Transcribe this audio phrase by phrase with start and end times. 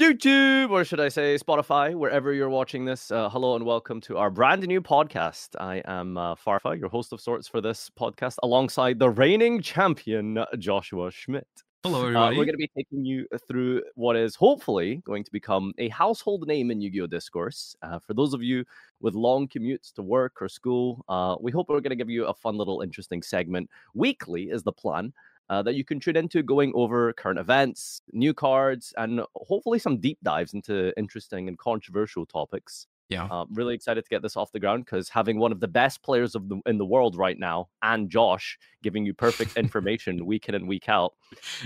[0.00, 3.10] YouTube, or should I say Spotify, wherever you're watching this.
[3.10, 5.56] Uh, hello and welcome to our brand new podcast.
[5.58, 10.44] I am uh, Farfa, your host of sorts for this podcast, alongside the reigning champion,
[10.58, 11.46] Joshua Schmidt.
[11.82, 12.36] Hello, Uh, everybody.
[12.36, 16.46] we're going to be taking you through what is hopefully going to become a household
[16.46, 17.06] name in Yu Gi Oh!
[17.06, 17.74] discourse.
[17.80, 18.66] Uh, for those of you
[19.00, 22.26] with long commutes to work or school, uh, we hope we're going to give you
[22.26, 23.70] a fun little interesting segment.
[23.94, 25.14] Weekly is the plan.
[25.48, 29.98] Uh, that you can tune into going over current events, new cards, and hopefully some
[30.00, 32.88] deep dives into interesting and controversial topics.
[33.08, 33.26] yeah.
[33.30, 36.02] Uh, really excited to get this off the ground because having one of the best
[36.02, 40.48] players of the in the world right now and Josh giving you perfect information week
[40.48, 41.14] in and week out.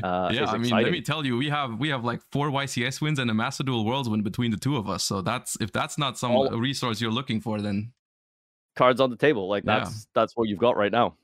[0.02, 2.51] Uh, yeah, is I mean, let me tell you, we have we have like four
[2.51, 5.02] YCS wins and a Master Duel Worlds win between the two of us.
[5.05, 7.93] So that's if that's not some All- resource you're looking for, then
[8.77, 9.49] cards on the table.
[9.49, 9.79] Like Yeah.
[9.79, 11.16] that's that's what you've got right now.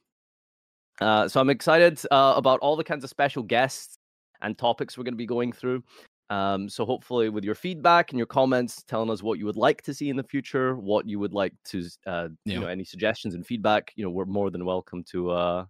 [1.01, 3.99] Uh, so I'm excited uh, about all the kinds of special guests
[4.43, 5.83] and topics we're going to be going through.
[6.29, 9.83] Um, so hopefully, with your feedback and your comments, telling us what you would like
[9.83, 12.55] to see in the future, what you would like to, uh, Yeah.
[12.55, 15.31] you know, any suggestions and feedback, you know, we're more than welcome to.
[15.31, 15.65] Uh,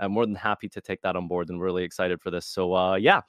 [0.00, 2.46] I'm more than happy to take that on board, and really excited for this.
[2.46, 3.20] So uh, yeah,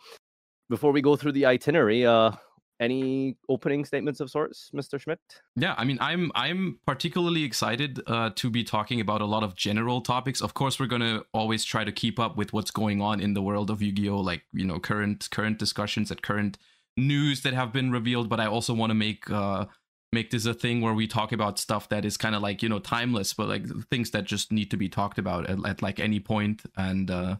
[0.69, 2.31] before we go through the itinerary, uh,
[2.79, 4.99] any opening statements of sorts, Mr.
[4.99, 5.19] Schmidt?
[5.55, 9.55] yeah, I mean, I'm I'm particularly excited uh, to be talking about a lot of
[9.55, 10.41] general topics.
[10.41, 13.41] Of course, we're gonna always try to keep up with what's going on in the
[13.41, 16.57] world of Yu-Gi-Oh, like you know, current current discussions at current
[16.97, 18.29] news that have been revealed.
[18.29, 19.65] But I also want to make uh,
[20.11, 22.69] make this a thing where we talk about stuff that is kind of like you
[22.69, 25.99] know timeless, but like things that just need to be talked about at, at like
[25.99, 27.09] any point and.
[27.09, 27.35] uh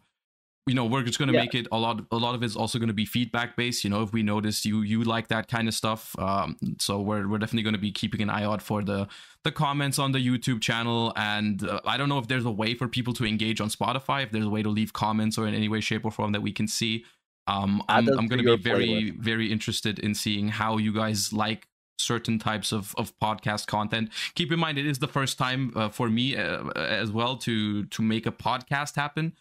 [0.67, 1.41] you know we're just going to Yeah.
[1.41, 3.89] make it a lot a lot of it's also going to be feedback based you
[3.89, 6.17] know if we notice you you like that kind of stuff.
[6.17, 9.07] Um so we're we're definitely going to be keeping an eye out for the
[9.43, 11.13] the comments on the youtube channel.
[11.15, 14.23] And uh, i don't know if there's a way for people to engage on spotify
[14.23, 16.41] if there's a way to leave comments or in any way shape or form that
[16.41, 17.05] we can see.
[17.47, 19.19] Um i'm, I'm going to be very playlist.
[19.19, 24.09] very interested in seeing how you guys like certain types of, of podcast content.
[24.33, 27.85] Keep in mind it is the first time uh, for me uh, as well to
[27.85, 29.33] to make a podcast happen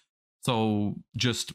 [0.45, 1.53] so just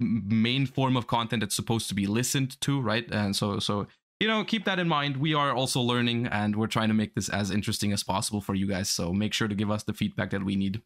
[0.00, 3.08] main form of content that's supposed to be listened to right?
[3.12, 3.86] And so so
[4.20, 5.16] you know keep that in mind.
[5.18, 8.54] We are also learning and we're trying to make this as interesting as possible for
[8.54, 8.88] you guys.
[8.90, 10.80] So make sure to give us the feedback that we need.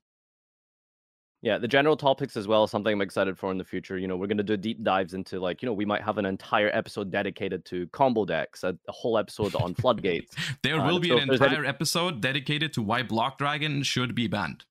[1.43, 3.99] Yeah, the general topics as well something I'm excited for in the future.
[3.99, 6.19] You know, we're going to do deep dives into like, you know, we might have
[6.19, 10.35] an entire episode dedicated to combo decks, a, a whole episode on floodgates.
[10.63, 13.83] there Uh, will be so an there's any- entire episode dedicated to why block dragon
[13.83, 14.65] should be banned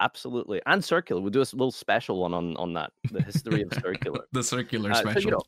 [0.00, 0.60] Absolutely.
[0.66, 1.20] And circular.
[1.20, 4.20] We'll do a little special one on on that, the history of circular.
[4.32, 5.42] the circular Uh, so, special you know,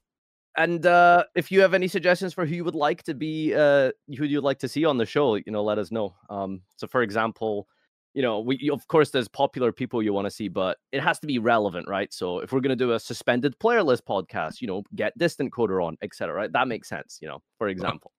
[0.57, 3.93] and uh, if you have any suggestions for who you would like to be, uh,
[4.17, 6.15] who you'd like to see on the show, you know, let us know.
[6.31, 7.69] Um, so, for example,
[8.15, 11.19] you know, we of course there's popular people you want to see, but it has
[11.19, 12.12] to be relevant, right?
[12.12, 15.85] So, if we're gonna do a suspended player list podcast, you know, get distant coder
[15.85, 16.35] on, etc.
[16.35, 16.53] Right?
[16.53, 17.43] That makes sense, you know.
[17.59, 18.12] For example,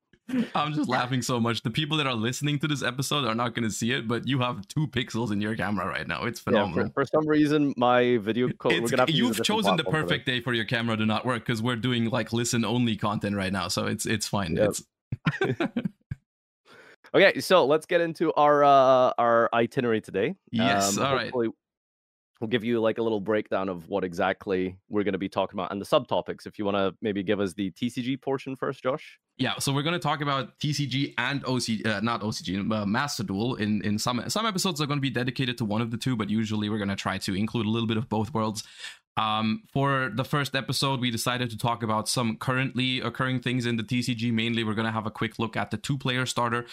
[0.55, 3.55] i'm just laughing so much the people that are listening to this episode are not
[3.55, 6.39] going to see it but you have two pixels in your camera right now it's
[6.41, 6.43] yeah.
[6.43, 8.71] phenomenal For, for some reason, my video code.
[8.73, 10.09] We're It's- gonna have to use a you've chosen the platform for this.
[10.09, 13.35] perfect day for your camera to not work because we're doing like listen only content
[13.37, 14.69] right now so it's it's fine Yep.
[14.69, 15.61] it's
[17.15, 20.35] Okay, so let's get into our uh our itinerary today.
[20.51, 21.31] Yes, Um, all right.
[22.39, 25.57] We'll give you like a little breakdown of what exactly we're going to be talking
[25.57, 26.45] about and the subtopics.
[26.45, 29.19] If you want to maybe give us the TCG portion first, Josh.
[29.37, 33.23] Yeah, so we're going to talk about TCG and OC, uh, not OCG, uh, Master
[33.23, 33.55] Duel.
[33.55, 36.15] In in some some episodes are going to be dedicated to one of the two,
[36.15, 38.63] but usually we're going to try to include a little bit of both worlds.
[39.15, 43.75] Um, for the first episode, we decided to talk about some currently occurring things in
[43.75, 44.31] the TCG.
[44.31, 46.67] Mainly, we're going to have a quick look at the two-player starter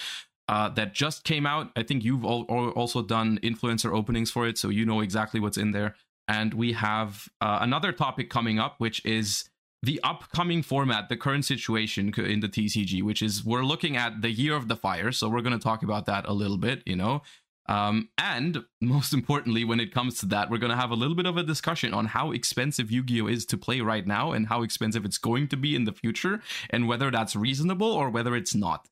[0.49, 1.71] uh, that just came out.
[1.77, 5.41] I think you've al- al- also done influencer openings for it, so you know exactly
[5.41, 5.95] what's in there.
[6.29, 9.49] And we have uh, another topic coming up, which is
[9.83, 14.31] the upcoming format, the current situation in the TCG, which is we're looking at the
[14.31, 15.13] year of the fire.
[15.13, 17.23] So we're going to talk about that a little bit, you know.
[17.67, 21.15] Um, and most importantly, when it comes to that, we're going to have a little
[21.15, 23.27] bit of a discussion on how expensive Yu Gi Oh!
[23.27, 26.41] is to play right now and how expensive it's going to be in the future
[26.71, 28.89] and whether that's reasonable or whether it's not.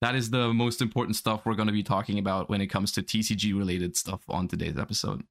[0.00, 2.92] That is the most important stuff we're going to be talking about when it comes
[2.92, 5.24] to TCG related stuff on today's episode.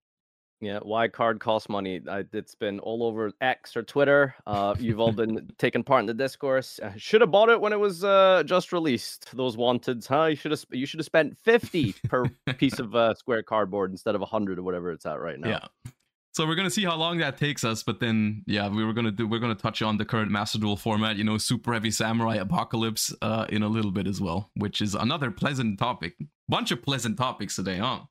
[0.59, 2.01] Yeah, why card costs money?
[2.09, 4.33] I, it's been all over X or Twitter.
[4.47, 6.79] Uh, you've all been taking part in the discourse.
[6.97, 9.35] Should have bought it when it was uh, just released.
[9.35, 10.25] Those wanteds, huh?
[10.25, 10.65] You should have.
[10.71, 12.25] You should have spent fifty per
[12.57, 15.49] piece of uh, square cardboard instead of hundred or whatever it's at right now.
[15.49, 15.91] Yeah.
[16.33, 19.11] So we're gonna see how long that takes us, but then yeah, we were gonna
[19.11, 22.35] do we're gonna touch on the current Master Duel format, you know, Super Heavy Samurai
[22.35, 26.15] Apocalypse, uh, in a little bit as well, which is another pleasant topic.
[26.47, 28.01] Bunch of pleasant topics today, huh?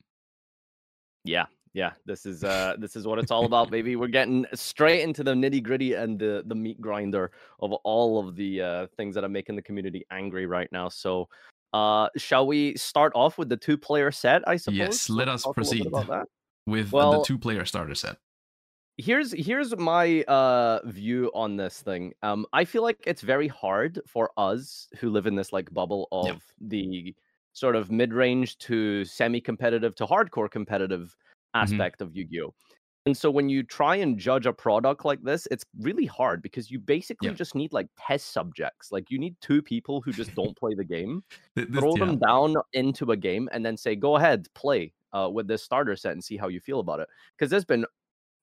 [1.25, 1.47] Yeah,
[1.77, 3.97] yeah, this is uh this is what it's all about, baby.
[3.97, 7.31] We're getting straight into the nitty gritty and the the meat grinder
[7.61, 10.89] of all of the uh, things that are making the community angry right now.
[10.89, 11.29] So,
[11.75, 14.43] uh, shall we start off with the two player set?
[14.49, 14.79] I suppose.
[14.79, 16.27] Yes, let Let's us talk a bit proceed about that.
[16.67, 18.17] With Well- the two player starter set.
[18.99, 24.01] here's here's my uh view on this thing um i feel like it's very hard
[24.07, 27.15] for us who live in this like bubble of the
[27.53, 31.15] sort of mid-range to semi-competitive to hardcore competitive
[31.55, 31.73] Mm-hmm.
[31.75, 32.53] aspect of yu-gi-oh
[33.07, 36.71] and so when you try and judge a product like this it's really hard because
[36.71, 37.35] you basically Yeah.
[37.35, 40.85] just need like test subjects like you need two people who just don't play the
[40.85, 41.23] game
[41.55, 42.05] this- throw yeah.
[42.07, 45.97] them down into a game and then say go ahead play uh, with this starter
[45.97, 47.85] set and see how you feel about it because there's been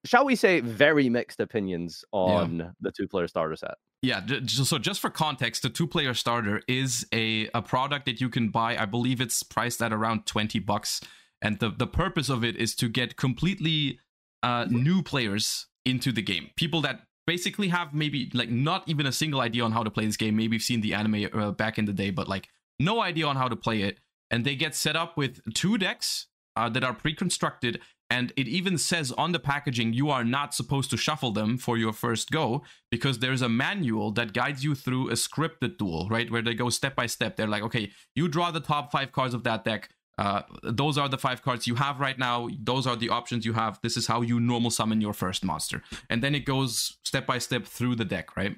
[0.06, 5.00] shall we say very mixed opinions on the two player starter set Yeah, so just
[5.00, 8.76] for context, the two-player starter is a, a product that you can buy.
[8.76, 11.00] I believe it's priced at around 20 bucks.
[11.42, 14.02] And the, the purpose of it is to get completely
[14.44, 16.50] uh, new players into the game.
[16.58, 20.06] People that basically have maybe like not even a single idea on how to play
[20.06, 20.36] this game.
[20.36, 22.50] Maybe you've seen the anime uh, back in the day, but like
[22.82, 24.00] no idea on how to play it.
[24.30, 27.80] And they get set up with two decks uh, that are pre-constructed.
[28.10, 31.78] And it even says on the packaging, you are not supposed to shuffle them for
[31.78, 36.30] your first go because there's a manual that guides you through a scripted duel, right?
[36.30, 37.36] Where they go step by step.
[37.36, 39.90] They're like, okay, you draw the top five cards of that deck.
[40.20, 42.48] Uh, those are the five cards you have right now.
[42.62, 43.80] Those are the options you have.
[43.82, 45.82] This is how you normal summon your first monster.
[46.08, 48.58] And then it goes step by step through the deck, right?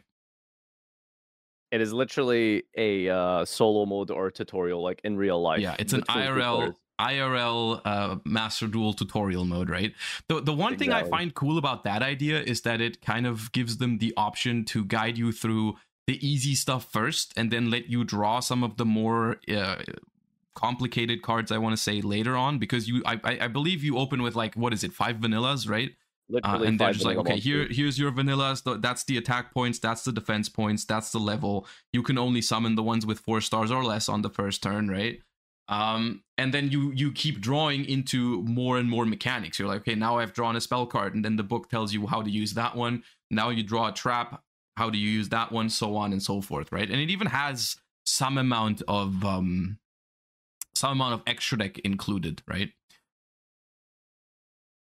[1.72, 5.92] it is literally a uh, solo mode or tutorial like in real life yeah, it's
[5.94, 6.74] an IRL.
[7.00, 9.94] IRL uh, Master Duel tutorial mode, right?
[10.28, 13.52] The the one thing I find cool about that idea is that it kind of
[13.52, 15.76] gives them the option to guide you through
[16.08, 19.78] the easy stuff first, and then let you draw some of the more uh,
[20.54, 21.52] complicated cards.
[21.52, 24.36] I want to say later on, because you I I I believe you open with
[24.36, 25.92] like what is it five vanillas, right?
[26.44, 28.64] Uh, and they're just like, okay, here, here's your vanillas.
[28.64, 29.78] th- That's the attack points.
[29.78, 30.84] That's the defense points.
[30.84, 31.68] That's the level.
[31.94, 34.90] You can only summon the ones with four stars or less on the first turn,
[34.90, 35.20] right?
[35.68, 39.58] Um, and then you you keep drawing into more and more mechanics.
[39.58, 42.06] You're like, okay, now I've drawn a spell card, and then the book tells you
[42.08, 43.04] how to use that one.
[43.32, 44.42] Now you draw a trap.
[44.78, 45.70] How do you use that one?
[45.70, 46.90] So on and so forth, right?
[46.90, 49.80] And it even has some amount of um,
[50.76, 52.72] some amount of extra deck included, right?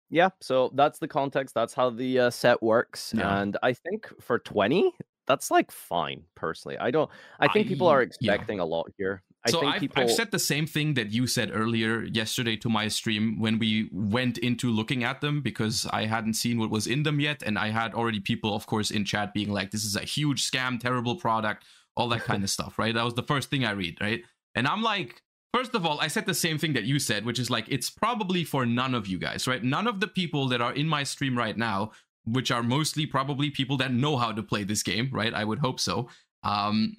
[0.09, 3.41] yeah so that's the context that's how the uh, set works Yeah.
[3.41, 4.93] and i think for 20
[5.27, 7.09] that's like fine personally i don't
[7.39, 8.07] i think people I- are yeah.
[8.07, 11.11] expecting a lot here i so think I've, people I've said the same thing that
[11.11, 15.85] you said earlier yesterday to my stream when we went into looking at them because
[15.91, 18.89] I hadn't seen what was in them yet, and I had already people, of course,
[18.89, 21.65] in chat being like, "This is a huge scam, terrible product,
[21.97, 22.93] all that kind of stuff." Right?
[22.93, 24.23] That was the first thing I read, right?
[24.55, 25.21] And I'm like,
[25.53, 27.89] first of all, I said the same thing that you said, which is like, it's
[27.89, 29.63] probably for none of you guys, right?
[29.63, 31.91] None of the people that are in my stream right now,
[32.25, 35.33] which are mostly probably people that know how to play this game, right?
[35.33, 36.09] I would hope so.
[36.43, 36.97] Um,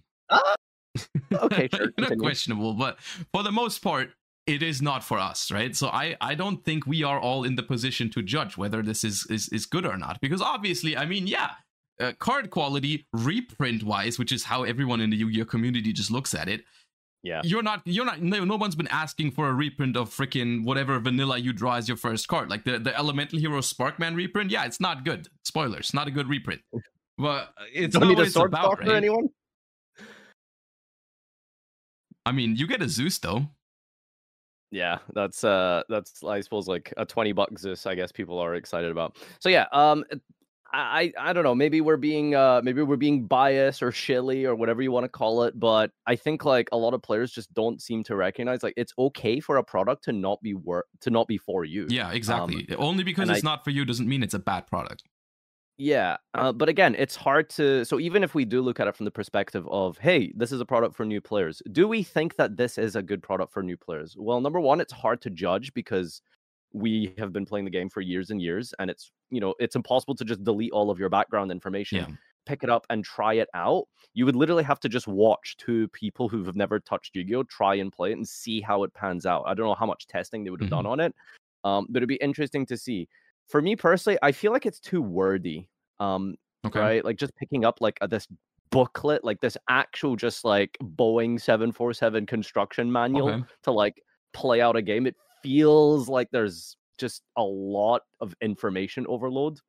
[1.32, 3.00] okay sure not questionable, but
[3.32, 4.10] for the most part,
[4.46, 5.74] it is not for us, right?
[5.74, 9.04] So I I don't think we are all in the position to judge whether this
[9.04, 11.50] is is, is good or not, because obviously, I mean, yeah.
[12.00, 16.34] Uh, card quality, reprint wise, which is how everyone in the Yu-Gi-Oh community just looks
[16.34, 16.64] at it.
[17.22, 18.20] yeah You're not, you're not.
[18.20, 21.86] No, no one's been asking for a reprint of freaking whatever vanilla you draw as
[21.86, 22.50] your first card.
[22.50, 24.50] Like the the Elemental Hero Sparkman reprint.
[24.50, 25.28] Yeah, it's not good.
[25.44, 26.62] Spoilers, not a good reprint.
[27.16, 28.88] But it's don't not need a sword about, right?
[28.88, 29.28] anyone
[32.26, 33.48] I mean, you get a Zeus though.
[34.70, 38.54] Yeah, that's uh that's I suppose like a 20 buck Zeus, I guess people are
[38.54, 39.16] excited about.
[39.38, 40.04] So yeah, um
[40.72, 44.44] I I I don't know, maybe we're being uh maybe we're being biased or shilly
[44.46, 47.30] or whatever you want to call it, but I think like a lot of players
[47.30, 50.86] just don't seem to recognize like it's okay for a product to not be work
[51.02, 51.86] to not be for you.
[51.88, 52.66] Yeah, exactly.
[52.76, 55.04] Only because Um, it's not for you doesn't mean it's a bad product.
[55.76, 57.84] Yeah, uh, but again, it's hard to.
[57.84, 60.60] So even if we do look at it from the perspective of, hey, this is
[60.60, 63.60] a product for new players, do we think that this is a good product for
[63.62, 64.14] new players?
[64.16, 66.22] Well, number one, it's hard to judge because
[66.72, 69.74] we have been playing the game for years and years, and it's you know it's
[69.76, 72.16] impossible to just delete all of your background information, Yeah.
[72.46, 73.86] pick it up, and try it out.
[74.12, 77.74] You would literally have to just watch two people who have never touched Yu-Gi-Oh try
[77.76, 79.42] and play it and see how it pans out.
[79.46, 81.14] I don't know how much testing they would have done on it,
[81.64, 83.08] um, but it'd be interesting to see
[83.48, 85.68] for me personally, I feel like it's too wordy.
[86.00, 86.80] Um, Okay.
[86.80, 87.04] right?
[87.04, 88.26] Like just picking up like a, this
[88.70, 93.44] booklet, like this actual just like Boeing 747 construction manual Okay.
[93.62, 95.06] to like play out a game.
[95.06, 99.60] It feels like there's just a lot of information overload.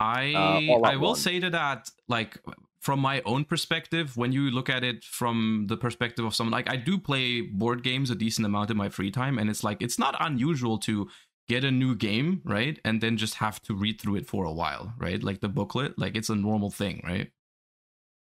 [0.00, 1.22] I Uh, I will once.
[1.22, 2.38] say to that like
[2.80, 6.70] from my own perspective when you look at it from the perspective of someone like
[6.70, 9.82] I do play board games a decent amount in my free time and it's like
[9.82, 11.10] it's not unusual to
[11.50, 12.78] get a new game, right?
[12.84, 15.20] And then just have to read through it for a while, right?
[15.20, 17.32] Like the booklet, like it's a normal thing, right?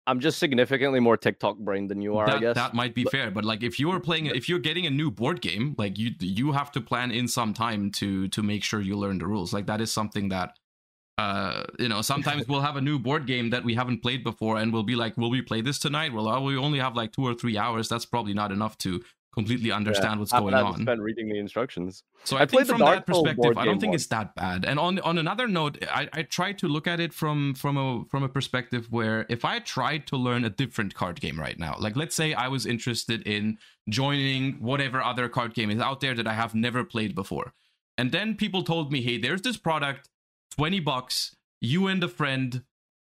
[0.05, 2.55] I'm just significantly more TikTok brain than you are, that, I guess.
[2.55, 5.39] That might be fair, but like if you're playing, if you're getting a new board
[5.39, 8.97] game, like you you have to plan in some time to to make sure you
[8.97, 9.53] learn the rules.
[9.53, 10.57] Like that is something that
[11.17, 14.57] uh you know sometimes we'll have a new board game that we haven't played before
[14.57, 17.11] and we'll be like will we play this tonight well oh, we only have like
[17.11, 18.99] two or three hours that's probably not enough to
[19.33, 22.67] completely understand yeah, what's going on I spent reading the instructions so i, I think
[22.67, 26.07] from that perspective i don't think it's that bad and on on another note i
[26.13, 29.59] i try to look at it from from a from a perspective where if i
[29.59, 33.21] tried to learn a different card game right now like let's say i was interested
[33.27, 33.57] in
[33.89, 37.53] joining whatever other card game is out there that i have never played before
[37.97, 40.09] and then people told me hey there's this product
[40.55, 41.35] 20 bucks.
[41.61, 42.63] You and a friend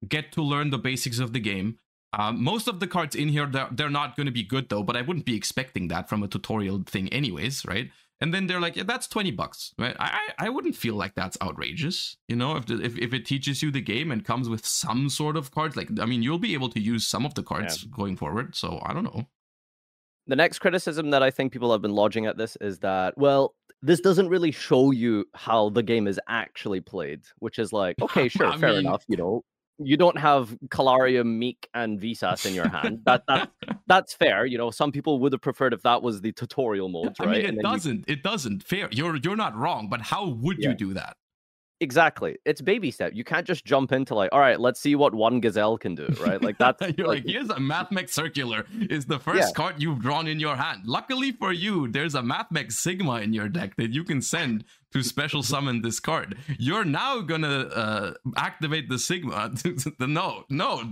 [0.08, 1.78] get to learn the basics of the game.
[2.14, 4.84] Um, most of the cards in here, they're, they're not going to be good though,
[4.84, 7.92] but I wouldn't be expecting that from a tutorial thing, anyways, right?
[8.20, 9.96] And then they're like, yeah, that's 20 bucks, right?
[10.00, 13.62] I, I wouldn't feel like that's outrageous, you know, if, the, if, if it teaches
[13.62, 15.76] you the game and comes with some sort of cards.
[15.76, 17.90] Like, I mean, you'll be able to use some of the cards yeah.
[17.96, 18.56] going forward.
[18.56, 19.28] So I don't know.
[20.26, 23.54] The next criticism that I think people have been lodging at this is that, well,
[23.84, 28.30] this doesn't really show you how the game is actually played, which is like, okay,
[28.30, 28.80] sure, fair mean...
[28.80, 29.04] enough.
[29.08, 29.44] You know,
[29.80, 33.02] you don't have Calarium, Meek, and Visas in your hand.
[33.06, 33.52] That that
[33.88, 34.46] that's fair.
[34.46, 37.28] You know, some people would have preferred if that was the tutorial mode, right?
[37.28, 37.98] I mean, it doesn't.
[38.08, 38.14] You...
[38.14, 38.64] It doesn't.
[38.64, 38.90] Fair.
[38.92, 40.70] You're you're not wrong, but how would yeah.
[40.70, 41.18] you do that?
[41.80, 42.38] Exactly.
[42.44, 43.12] It's baby step.
[43.14, 46.08] You can't just jump into like, all right, let's see what one gazelle can do,
[46.20, 46.42] right?
[46.42, 49.52] Like that's you're like, like here's a Mathmech circular is the first yeah.
[49.56, 50.82] card you've drawn in your hand.
[50.86, 55.04] Luckily for you, there's a Mathmech Sigma in your deck that you can send to
[55.04, 56.38] special summon this card.
[56.58, 59.54] You're now gonna uh, activate the Sigma.
[60.00, 60.84] no, no.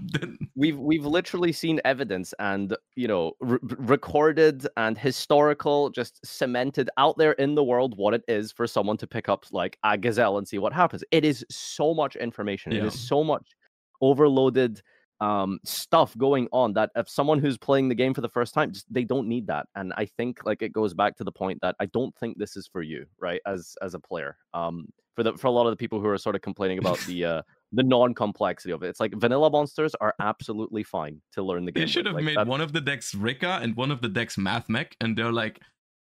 [0.56, 7.18] we've we've literally seen evidence and you know re- recorded and historical, just cemented out
[7.18, 10.38] there in the world what it is for someone to pick up like a gazelle
[10.38, 11.04] and see what happens.
[11.12, 12.72] It is so much information.
[12.72, 12.80] Yeah.
[12.80, 13.56] It is so much
[14.02, 14.82] overloaded
[15.26, 18.72] um stuff going on that if someone who's playing the game for the first time
[18.72, 21.58] just they don't need that and i think like it goes back to the point
[21.62, 25.24] that i don't think this is for you right as as a player um for
[25.24, 27.42] the for a lot of the people who are sort of complaining about the uh
[27.72, 31.82] the non-complexity of it it's like vanilla monsters are absolutely fine to learn the game
[31.82, 32.48] they should have like, made that's...
[32.48, 35.60] one of the decks rika and one of the decks mathmech and they're like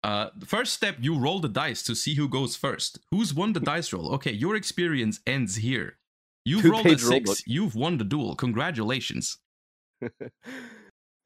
[0.04, 3.00] uh, the first step, you roll the dice to see who goes first.
[3.12, 4.14] Who's won the dice roll?
[4.14, 5.98] Okay, your experience ends here.
[6.48, 7.44] You've rolled a six.
[7.46, 8.36] You've won the duel.
[8.36, 9.38] Congratulations.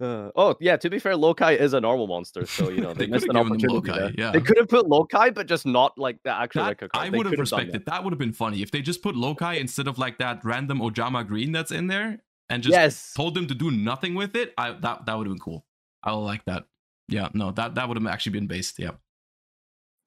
[0.01, 3.05] Uh, oh yeah, to be fair, Lokai is a normal monster, so you know they,
[3.05, 3.67] they missed an opportunity.
[3.67, 4.31] Lokai, yeah.
[4.31, 7.37] They could have put Lokai, but just not like the actual that, I would have
[7.37, 7.73] respected.
[7.73, 7.85] That.
[7.85, 10.79] that would have been funny if they just put Lokai instead of like that random
[10.79, 12.17] Ojama green that's in there,
[12.49, 13.13] and just yes.
[13.13, 14.55] told them to do nothing with it.
[14.57, 15.67] I that that would have been cool.
[16.01, 16.63] I like that.
[17.07, 18.79] Yeah, no, that that would have actually been based.
[18.79, 18.91] Yeah.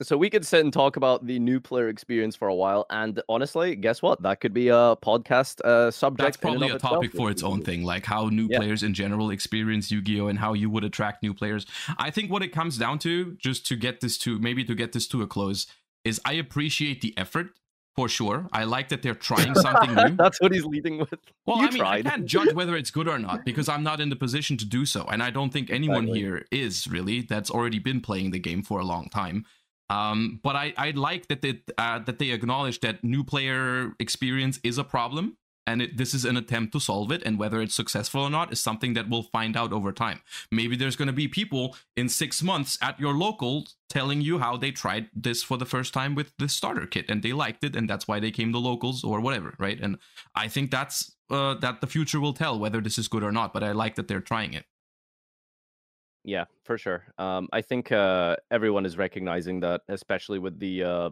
[0.03, 3.23] So we could sit and talk about the new player experience for a while, and
[3.29, 4.23] honestly, guess what?
[4.23, 6.25] That could be a podcast uh, subject.
[6.25, 7.27] That's probably a topic itself.
[7.27, 8.59] for its own thing, like how new yeah.
[8.59, 11.65] players in general experience Yu-Gi-Oh and how you would attract new players.
[11.97, 14.93] I think what it comes down to, just to get this to maybe to get
[14.93, 15.69] this to a close,
[16.05, 17.51] is I appreciate the effort
[17.95, 18.49] for sure.
[18.53, 20.17] I like that they're trying something new.
[20.17, 21.15] That's what he's leading with.
[21.47, 22.07] Well, you I mean, tried.
[22.07, 24.65] I can't judge whether it's good or not because I'm not in the position to
[24.65, 26.21] do so, and I don't think anyone exactly.
[26.21, 27.23] here is really.
[27.23, 29.45] That's already been playing the game for a long time.
[29.91, 34.59] Um, but I, I like that they uh, that they acknowledge that new player experience
[34.65, 35.37] is a problem,
[35.67, 37.23] and it, this is an attempt to solve it.
[37.25, 40.21] And whether it's successful or not is something that we'll find out over time.
[40.51, 44.57] Maybe there's going to be people in six months at your local telling you how
[44.57, 47.77] they tried this for the first time with the starter kit and they liked it,
[47.77, 49.79] and that's why they came to locals or whatever, right?
[49.81, 49.99] And
[50.35, 53.53] I think that's uh, that the future will tell whether this is good or not.
[53.53, 54.65] But I like that they're trying it.
[56.25, 57.05] Yeah, for sure.
[57.19, 61.11] Um, I think uh, everyone is recognizing that, especially with the uh,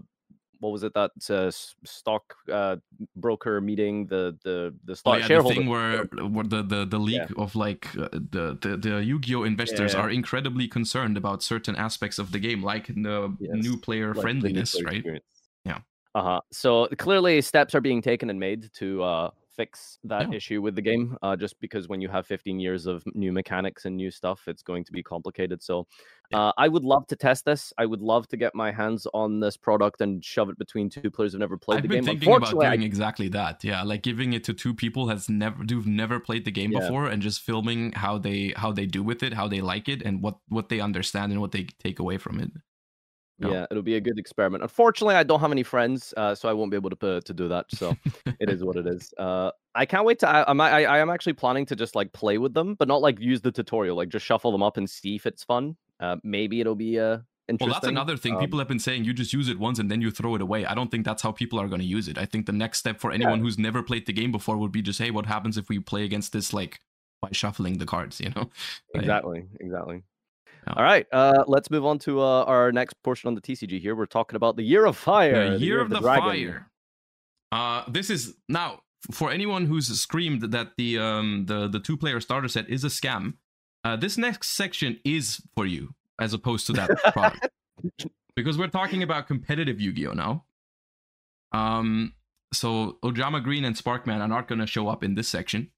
[0.62, 1.50] what was it that uh,
[1.84, 2.76] stock uh,
[3.16, 6.86] broker meeting the the the stock oh, yeah, shareholder the thing where, where the the
[6.86, 7.42] the league yeah.
[7.42, 10.00] of like uh, the, the the Yu-Gi-Oh investors yeah.
[10.00, 13.50] are incredibly concerned about certain aspects of the game, like the yes.
[13.52, 14.96] new player like friendliness, right?
[14.96, 15.24] Experience.
[15.64, 15.78] Yeah.
[16.14, 16.40] Uh huh.
[16.52, 20.36] So clearly, steps are being taken and made to uh, fix that yeah.
[20.36, 21.16] issue with the game.
[21.22, 24.62] Uh, just because when you have 15 years of new mechanics and new stuff, it's
[24.62, 25.62] going to be complicated.
[25.62, 25.86] So,
[26.32, 27.72] uh, I would love to test this.
[27.76, 31.10] I would love to get my hands on this product and shove it between two
[31.10, 32.18] players who've never played I've the been game.
[32.18, 32.84] Thinking about doing I...
[32.84, 33.62] exactly that.
[33.62, 36.80] Yeah, like giving it to two people has never who've never played the game yeah.
[36.80, 40.02] before, and just filming how they how they do with it, how they like it,
[40.02, 42.50] and what what they understand and what they take away from it.
[43.50, 44.62] Yeah, it'll be a good experiment.
[44.62, 47.48] Unfortunately, I don't have any friends, uh, so I won't be able to to do
[47.48, 47.66] that.
[47.72, 47.96] So
[48.40, 49.12] it is what it is.
[49.22, 50.28] Uh, I can't wait to.
[50.28, 53.02] I, I'm I, I am actually planning to just like play with them, but not
[53.02, 53.96] like use the tutorial.
[53.96, 55.76] Like just shuffle them up and see if it's fun.
[56.00, 57.70] Uh, maybe it'll be a interesting.
[57.70, 58.34] Well, that's another thing.
[58.34, 60.42] Um, people have been saying you just use it once and then you throw it
[60.42, 60.64] away.
[60.66, 62.18] I don't think that's how people are going to use it.
[62.18, 64.82] I think the next step for anyone who's never played the game before would be
[64.82, 66.80] just, hey, what happens if we play against this like
[67.20, 68.20] by shuffling the cards?
[68.20, 68.50] You know?
[68.94, 69.04] Like,
[69.60, 70.02] Exactly,
[70.68, 73.80] All right, uh, let's move on to uh, our next portion on the TCG.
[73.80, 76.28] Here, we're talking about the Year of Fire, the year of the, Dragon.
[76.28, 76.70] fire.
[77.50, 82.20] Uh, this is now for anyone who's screamed that the um the the two player
[82.20, 83.34] starter set is a scam.
[83.84, 87.48] Uh, this next section is for you as opposed to that product
[88.36, 90.44] because we're talking about competitive Yu-Gi-Oh now.
[91.50, 92.14] Um,
[92.52, 95.70] so Ojama Green and Sparkman are not going to show up in this section.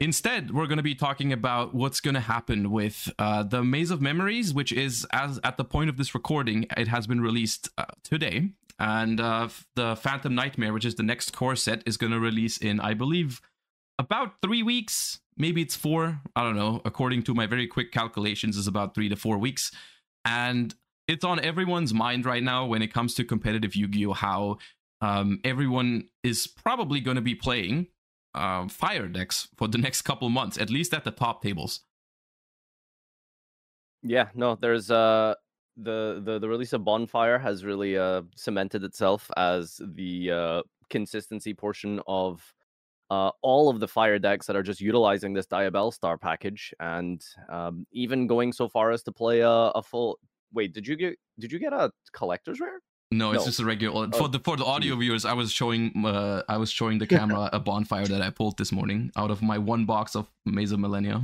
[0.00, 3.90] Instead, we're going to be talking about what's going to happen with uh, the Maze
[3.90, 7.68] of Memories, which is as at the point of this recording, it has been released
[7.78, 12.12] uh, today, and uh, the Phantom Nightmare, which is the next core set, is going
[12.12, 13.40] to release in, I believe,
[13.98, 15.20] about three weeks.
[15.38, 16.20] Maybe it's four.
[16.34, 16.82] I don't know.
[16.84, 19.70] According to my very quick calculations, is about three to four weeks,
[20.24, 20.74] and
[21.08, 24.12] it's on everyone's mind right now when it comes to competitive Yu-Gi-Oh.
[24.12, 24.58] How
[25.00, 27.86] um, everyone is probably going to be playing
[28.36, 31.80] uh, fire decks for the next couple months, at least at the top tables.
[34.02, 35.34] Yeah, no, there's uh
[35.76, 41.52] the the the release of Bonfire has really uh cemented itself as the uh consistency
[41.52, 42.40] portion of
[43.10, 47.86] uh all of the fire decks that are just utilizing this Diabellstar package and um
[47.92, 50.18] even going so far as to play a, a full
[50.52, 52.80] wait, did you get did you get a collector's rare?
[53.12, 53.46] No, it's No.
[53.46, 54.08] just a regular.
[54.12, 57.06] Oh, For the for the audio viewers, I was showing uh, I was showing the
[57.06, 60.72] camera a bonfire that I pulled this morning out of my one box of Maze
[60.72, 61.22] of Millennia.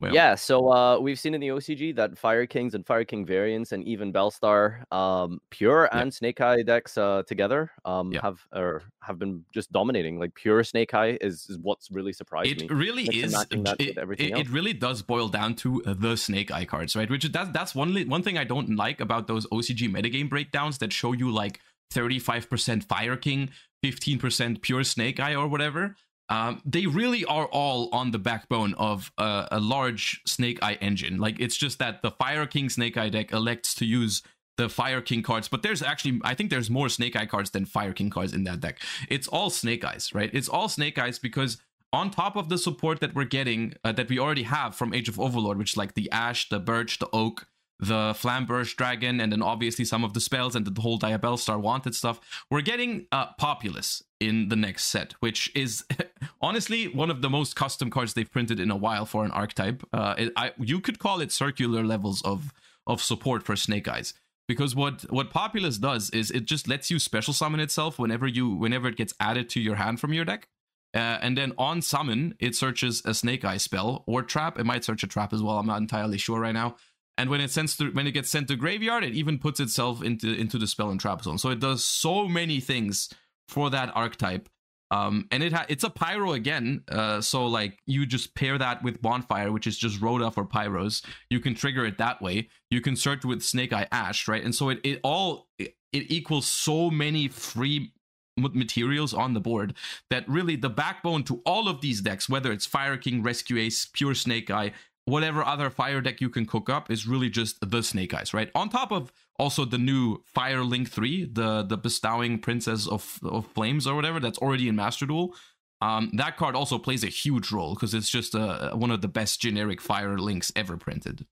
[0.00, 3.26] Well, Yeah, so uh, we've seen in the OCG that Fire Kings and Fire King
[3.26, 8.82] variants and even Bellstar, um, Pure and Snake Eye decks uh, together um, have or
[9.02, 10.18] have been just dominating.
[10.18, 12.64] Like Pure Snake Eye is, is what's really surprised me.
[12.64, 13.32] It really is.
[13.32, 17.10] matching that with It, it, really does boil down to the Snake Eye cards, right?
[17.10, 20.30] Which is that's that's one li- one thing I don't like about those OCG metagame
[20.30, 23.50] breakdowns that show you like thirty five percent Fire King,
[23.82, 25.96] fifteen percent pure Snake Eye, or whatever.
[26.30, 31.18] Um, they really are all on the backbone of a, a large Snake Eye engine.
[31.18, 34.22] Like it's just that the Fire King Snake Eye deck elects to use
[34.56, 37.64] the Fire King cards, but there's actually I think there's more Snake Eye cards than
[37.64, 38.78] Fire King cards in that deck.
[39.08, 40.30] It's all Snake Eyes, right?
[40.32, 41.58] It's all Snake Eyes because
[41.92, 45.08] on top of the support that we're getting uh, that we already have from Age
[45.08, 47.48] of Overlord, which is like the Ash, the Birch, the Oak,
[47.80, 51.94] the Flamberge Dragon, and then obviously some of the spells and the whole Diabellstar Wanted
[51.94, 53.82] stuff, we're getting uh, Poplar
[54.20, 55.84] in the next set, which is
[56.40, 59.82] honestly one of the most custom cards they've printed in a while for an archetype.
[59.92, 62.52] Uh, it, I, you could call it circular levels of
[62.86, 64.14] of support for Snake Eyes
[64.50, 68.50] because what what Poplar does is it just lets you special summon itself whenever you
[68.50, 70.48] whenever it gets added to your hand from your deck.
[70.92, 74.58] Uh, and then on summon it searches a snake eye spell or trap.
[74.58, 75.56] It might search a trap as well.
[75.56, 76.74] I'm not entirely sure right now.
[77.16, 80.02] And when it sends to when it gets sent to graveyard it even puts itself
[80.02, 81.38] into into the spell and trap zone.
[81.38, 83.08] So it does so many things
[83.50, 84.48] for that archetype
[84.90, 88.82] um, and it ha- it's a pyro again, uh, so like you just pair that
[88.82, 91.04] with bonfire, which is just RotA for pyros.
[91.28, 92.48] You can trigger it that way.
[92.70, 94.42] You can search with Snake Eye Ash, right?
[94.42, 97.92] And so it, it all it, it equals so many free
[98.36, 99.74] materials on the board
[100.08, 103.86] that really the backbone to all of these decks, whether it's Fire King, Rescue Ace,
[103.92, 104.72] Pure Snake Eye,
[105.04, 108.50] whatever other fire deck you can cook up, is really just the Snake Eyes, right?
[108.56, 113.46] On top of also the new Fire Link 3, the the bestowing Princess of, of
[113.54, 115.34] Flames or whatever, that's already in Master Duel.
[115.82, 119.08] Um, that card also plays a huge role because it's just uh, one of the
[119.08, 121.26] best generic fire links ever printed.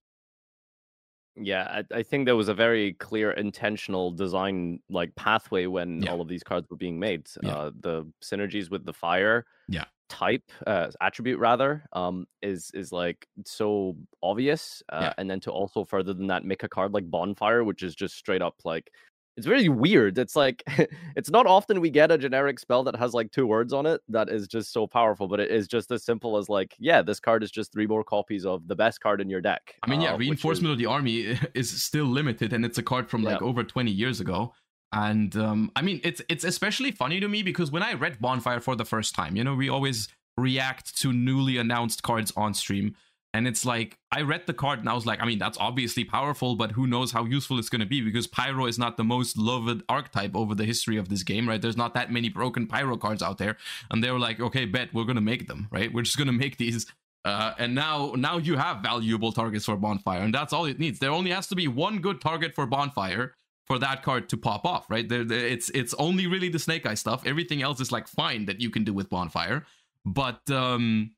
[1.41, 6.11] Yeah, I, I think there was a very clear intentional design like pathway when Yeah.
[6.13, 7.27] all of these cards were being made.
[7.43, 7.51] Yeah.
[7.57, 9.85] Uh, the synergies with the fire Yeah.
[10.09, 15.15] Type uh, attribute rather um is is like so obvious uh, Yeah.
[15.19, 18.17] and then to also further than that make a card like bonfire which is just
[18.17, 18.91] straight up like
[19.37, 20.63] it's very weird it's like
[21.17, 24.01] it's not often we get a generic spell that has like two words on it
[24.09, 27.21] that is just so powerful but it is just as simple as like yeah this
[27.21, 30.01] card is just three more copies of the best card in your deck I mean,
[30.01, 33.09] yeah, uh, which is- reinforcement of the army is still limited, and it's a card
[33.09, 33.47] from like Yeah.
[33.47, 34.53] over 20 years ago.
[34.93, 38.61] And um, I mean, it's it's especially funny to me because when I read Bonfire
[38.61, 42.95] for the first time, you know, we always react to newly announced cards on stream,
[43.35, 46.05] and it's like I read the card and I was like, I mean, that's obviously
[46.05, 49.05] powerful, but who knows how useful it's going to be because Pyro is not the
[49.05, 51.61] most loved archetype over the history of this game, right?
[51.61, 53.59] There's not that many broken Pyro cards out there,
[53.91, 55.93] and they were like, okay, bet we're gonna make them, right?
[55.93, 56.87] We're just gonna make these.
[57.27, 60.99] Uh, and now now you have valuable targets for bonfire and that's all it needs.
[60.99, 63.35] There only has to be one good target for bonfire
[63.69, 67.27] for that card to pop off right it's it's only really the snake eye stuff
[67.27, 69.65] everything else is like fine that you can do with bonfire
[70.05, 71.11] but um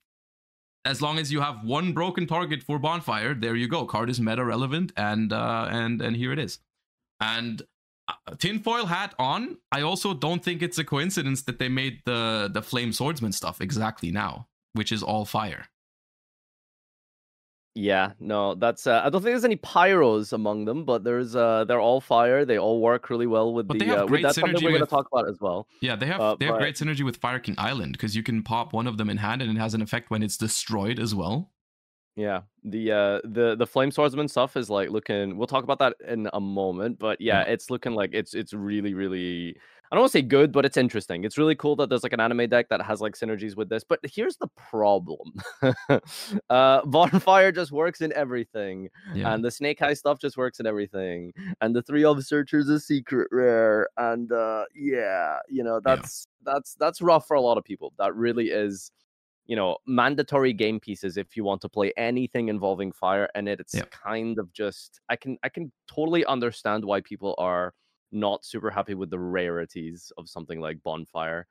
[0.84, 3.84] as long as you have one broken target for bonfire, there you go.
[3.84, 6.58] Card is meta relevant, and uh, and and here it is.
[7.20, 7.62] And
[8.08, 9.58] uh, tinfoil hat on.
[9.70, 13.60] I also don't think it's a coincidence that they made the the flame swordsman stuff
[13.60, 15.66] exactly now, which is all fire.
[17.76, 18.86] Yeah, no, that's.
[18.88, 21.36] Uh, I don't think there's any pyros among them, but there's.
[21.36, 22.44] Uh, they're all fire.
[22.44, 23.84] They all work really well with But the.
[23.84, 25.68] they have uh, with- great that's something synergy we're going to talk about as well.
[25.80, 28.24] Yeah, they have Uh, they have but- great synergy with Fire King Island because you
[28.24, 30.98] can pop one of them in hand and it has an effect when it's destroyed
[30.98, 31.52] as well.
[32.16, 35.36] Yeah, the uh the the flame swordsman stuff is like looking.
[35.36, 38.94] We'll talk about that in a moment, but yeah, it's looking like it's it's really
[38.94, 39.56] really.
[39.90, 41.24] I don't want to say good, but it's interesting.
[41.24, 43.82] It's really cool that there's like an anime deck that has like synergies with this.
[43.82, 45.32] But here's the problem:
[46.50, 49.32] uh, bonfire just works in everything, Yeah.
[49.34, 52.86] and the snake eye stuff just works in everything, and the three of searchers is
[52.86, 57.64] secret rare, and uh yeah, you know that's that's that's rough for a lot of
[57.64, 57.92] people.
[57.98, 58.90] That really is
[59.46, 63.74] you know mandatory game pieces if you want to play anything involving fire and it's
[63.74, 63.90] Yep.
[63.90, 67.72] kind of just i can i can totally understand why people are
[68.12, 71.46] not super happy with the rarities of something like bonfire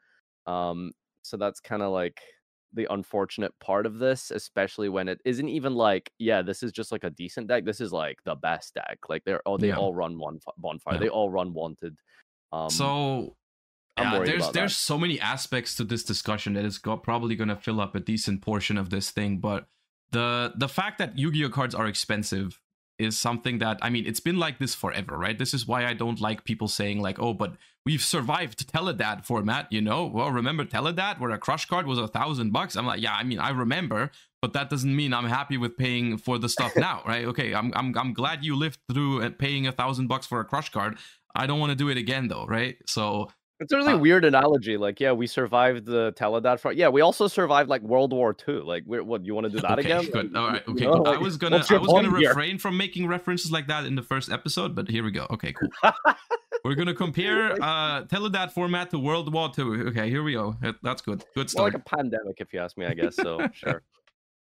[0.48, 0.91] um
[1.22, 2.19] so that's kind of like
[2.74, 6.91] the unfortunate part of this especially when it isn't even like yeah this is just
[6.91, 9.78] like a decent deck this is like the best deck like they're oh they Yeah.
[9.78, 11.00] all run one bonfire Yeah.
[11.00, 11.98] they all run wanted
[12.52, 13.36] um so
[13.98, 14.80] yeah, there's there's that.
[14.80, 18.00] so many aspects to this discussion that is go- probably going to fill up a
[18.00, 19.39] decent portion of this thing.
[19.39, 19.67] But
[20.12, 22.62] the the fact that Yu-Gi-Oh cards are expensive
[23.00, 25.38] is something that I mean it's been like this forever, right?
[25.38, 27.54] This is why I don't like people saying like, oh, but
[27.86, 30.06] we've survived Teledad format, you know?
[30.06, 32.76] Well, remember Teledad where a crush card was a thousand bucks?
[32.76, 36.18] I'm like, yeah, I mean I remember, but that doesn't mean I'm happy with paying
[36.18, 37.26] for the stuff now, right?
[37.26, 40.46] Okay, I'm I'm I'm glad you lived through uh, paying a thousand bucks for a
[40.46, 40.98] crush card.
[41.36, 42.78] I don't want to do it again though, right?
[42.86, 44.78] So It's a really Uh, weird analogy.
[44.78, 46.78] Like, yeah, we survived the Teledad front.
[46.78, 48.62] Yeah, we also survived like World War II.
[48.62, 50.12] Like, we're, what you want to do that okay, again?
[50.12, 50.34] good.
[50.34, 50.86] Like, All you- you Okay.
[50.86, 51.15] know, good.
[51.15, 52.30] I was gonna I was gonna here?
[52.30, 55.28] refrain from making references like that in the first episode, but here we go.
[55.30, 55.69] Okay, cool.
[56.65, 59.88] We're gonna compare uh Teledad format to World War II.
[59.89, 60.56] Okay, here we go.
[60.84, 61.19] That's good.
[61.36, 61.76] Good More like start.
[61.76, 62.86] a pandemic, if you ask me.
[62.86, 63.39] I guess so.
[63.54, 63.82] sure.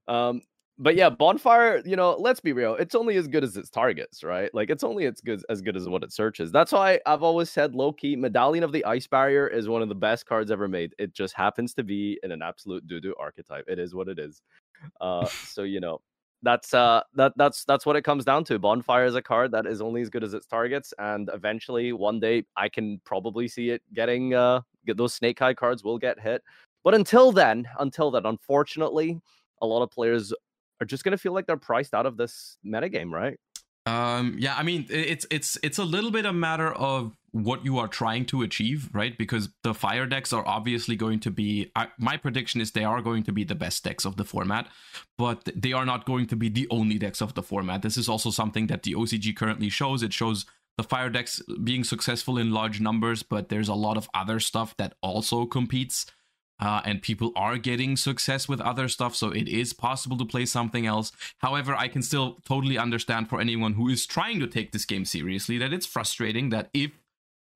[0.08, 0.42] Um,
[0.80, 1.82] but yeah, bonfire.
[1.84, 2.74] You know, let's be real.
[2.74, 4.52] It's only as good as its targets, right?
[4.54, 6.50] Like, it's only as good as good as what it searches.
[6.50, 9.90] That's why I've always said, low key, Medallion of the Ice Barrier is one of
[9.90, 10.94] the best cards ever made.
[10.98, 13.66] It just happens to be in an absolute doo doo archetype.
[13.68, 14.40] It is what it is.
[15.00, 16.00] Uh, so you know.
[16.42, 18.58] That's uh that that's that's what it comes down to.
[18.58, 22.18] Bonfire is a card that is only as good as its targets, and eventually one
[22.18, 26.18] day I can probably see it getting uh get those snake eye cards will get
[26.18, 26.42] hit.
[26.82, 29.20] But until then, until then, unfortunately,
[29.60, 30.32] a lot of players
[30.80, 33.38] are just gonna feel like they're priced out of this metagame, right?
[33.86, 37.78] Um, yeah, I mean, it's it's it's a little bit a matter of what you
[37.78, 39.16] are trying to achieve, right?
[39.16, 41.70] Because the fire decks are obviously going to be.
[41.74, 44.68] I, my prediction is they are going to be the best decks of the format,
[45.16, 47.82] but they are not going to be the only decks of the format.
[47.82, 50.02] This is also something that the OCG currently shows.
[50.02, 50.44] It shows
[50.76, 54.76] the fire decks being successful in large numbers, but there's a lot of other stuff
[54.76, 56.06] that also competes.
[56.60, 60.44] Uh, and people are getting success with other stuff, so it is possible to play
[60.44, 61.10] something else.
[61.38, 65.04] However, I can still totally understand for anyone who is trying to take this game
[65.04, 66.90] seriously that it's frustrating that if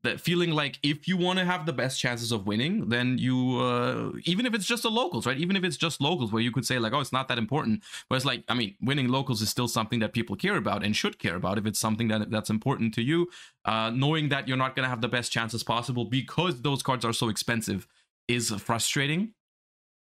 [0.05, 3.59] that feeling like if you want to have the best chances of winning, then you
[3.59, 5.39] uh, even if it's just the locals, right?
[5.39, 7.83] Even if it's just locals, where you could say like, oh, it's not that important,
[8.09, 10.95] but it's like, I mean, winning locals is still something that people care about and
[10.95, 13.29] should care about if it's something that that's important to you.
[13.65, 17.05] Uh, knowing that you're not going to have the best chances possible because those cards
[17.05, 17.89] are so expensive
[18.29, 19.35] is frustrating.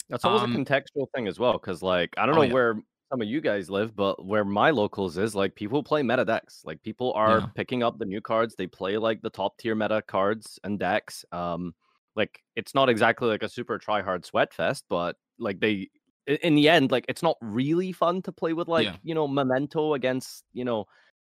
[0.09, 2.53] That's always Um, a contextual thing as well, because like I don't Oh, know yeah.
[2.53, 2.75] where
[3.11, 6.61] some of you guys live, but where my locals is, like people play meta decks.
[6.65, 7.47] Like people are Yeah.
[7.55, 8.55] picking up the new cards.
[8.55, 11.25] They play like the top tier meta cards and decks.
[11.31, 11.75] Um,
[12.15, 15.89] like it's not exactly like a super try hard sweat fest, but like they
[16.25, 18.97] in the end, like it's not really fun to play with like Yeah.
[19.03, 20.85] you know memento against you know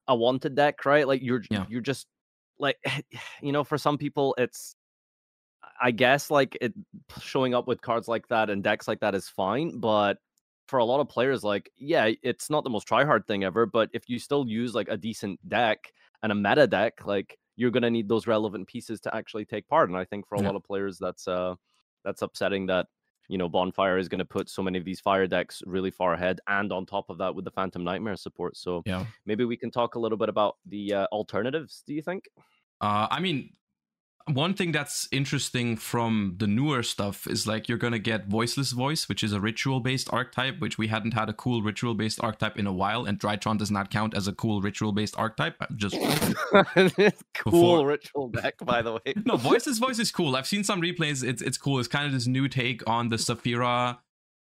[0.08, 1.08] a wanted deck, right?
[1.08, 2.08] Like you're you're just
[2.60, 2.78] like
[3.42, 4.76] you know for some people it's
[5.82, 6.74] I guess like it
[7.20, 10.18] showing up with cards like that and decks like that is fine, but
[10.68, 13.66] for a lot of players, like yeah, it's not the most try hard thing ever.
[13.66, 17.72] But if you still use like a decent deck and a meta deck, like you're
[17.72, 19.90] gonna need those relevant pieces to actually take part.
[19.90, 20.48] And I think for a Yeah.
[20.48, 21.56] lot of players, that's uh
[22.04, 22.88] that's upsetting that
[23.28, 26.40] you know Bonfire is gonna put so many of these fire decks really far ahead,
[26.48, 28.58] and on top of that with the Phantom Nightmare support.
[28.58, 29.06] So Yeah.
[29.26, 31.84] maybe we can talk a little bit about the uh, alternatives.
[31.86, 32.28] Do you think?
[32.82, 33.54] Uh, I mean,
[34.34, 39.10] one thing that's interesting from the newer stuff is like you're gonna get voiceless voice,
[39.10, 42.58] which is a ritual based archetype, which we hadn't had a cool ritual based archetype
[42.58, 45.56] in a while, and Drytron does not count as a cool ritual based archetype.
[45.76, 45.96] Just
[47.38, 49.14] cool Before- ritual deck, by the way.
[49.26, 50.36] no, voiceless voice is cool.
[50.36, 51.24] I've seen some replays.
[51.24, 51.80] It's it's cool.
[51.80, 53.98] It's kind of this new take on the Saffira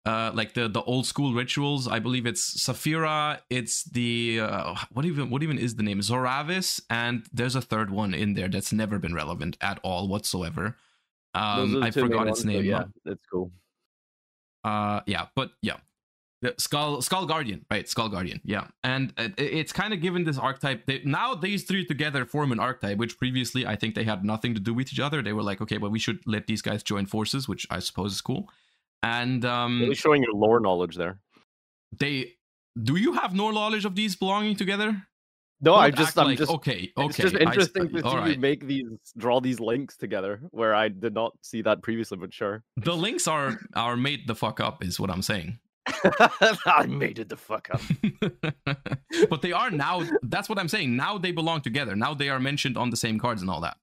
[0.07, 1.88] uh, like the the old school rituals.
[1.88, 3.40] I believe it's Saffira.
[3.51, 7.90] It's the uh, what even what even is the name Sauravis, and there's a third
[7.90, 10.77] one in there that's never been relevant at all whatsoever.
[11.35, 12.64] Um, I forgot its name.
[12.64, 13.51] Yeah, that's cool.
[14.62, 15.79] Uh, yeah, but yeah,
[16.40, 17.88] the Skull Skull Guardian, right?
[17.88, 20.87] Skull Guardian, yeah, and it, it's kind of given this archetype.
[20.87, 24.55] They, now these three together form an archetype, which previously I think they had nothing
[24.55, 25.21] to do with each other.
[25.21, 28.12] They were like, okay, well, we should let these guys join forces, which I suppose
[28.12, 28.49] is cool.
[29.07, 31.19] And um, really showing your lore knowledge there.
[31.99, 32.33] They
[32.83, 35.03] do you have no knowledge of these belonging together?
[35.61, 37.07] No, I just I'm like, just okay, okay.
[37.07, 38.35] It's just interesting I, to see right.
[38.35, 38.85] you make these
[39.16, 42.62] draw these links together where I did not see that previously, but sure.
[42.77, 45.59] The links are are made the fuck up, is what I'm saying.
[46.66, 47.81] I made it the fuck up.
[49.31, 50.03] but they are now.
[50.23, 50.95] That's what I'm saying.
[50.95, 51.97] Now they belong together.
[51.97, 53.77] Now they are mentioned on the same cards and all that.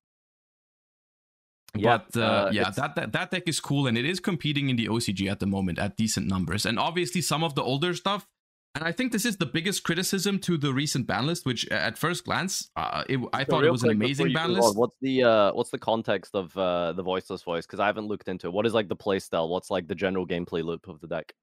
[1.75, 4.69] Yeah, but uh, uh, yeah, that, that that deck is cool, and it is competing
[4.69, 6.65] in the OCG at the moment at decent numbers.
[6.65, 8.27] And obviously, some of the older stuff.
[8.75, 11.95] And I think this is the biggest criticism to the recent ban list, which at
[11.95, 14.69] first glance, uh, it, I so thought it was an amazing ban list.
[14.69, 17.67] On, what's the uh, what's the context of uh, the voiceless voice?
[17.67, 18.53] Because I haven't looked into it.
[18.53, 19.47] What is like the play style?
[19.47, 21.33] What's like the general gameplay loop of the deck?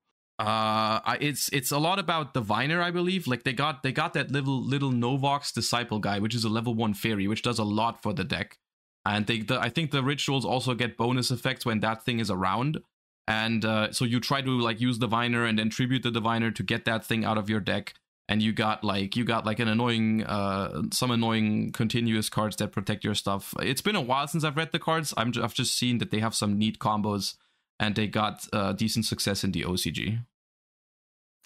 [0.40, 3.26] Uh, it's it's a lot about diviner, I believe.
[3.26, 6.74] Like they got they got that little little Novox disciple guy, which is a level
[6.74, 8.58] one fairy, which does a lot for the deck
[9.04, 12.30] and they the, i think the rituals also get bonus effects when that thing is
[12.30, 12.80] around.
[13.28, 16.50] And uh, so you try to like use the diviner and then tribute the diviner
[16.50, 17.94] to get that thing out of your deck.
[18.28, 22.72] And you got like you got like an annoying uh some annoying continuous cards that
[22.72, 23.54] protect your stuff.
[23.60, 25.14] It's been a while since i've read the cards.
[25.16, 27.34] I'm, i've just seen that they have some neat combos
[27.78, 30.20] and they got uh, decent success in the ocg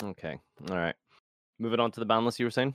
[0.03, 0.39] okay.
[0.71, 0.95] All right.
[1.59, 2.75] Moving on to the list you were saying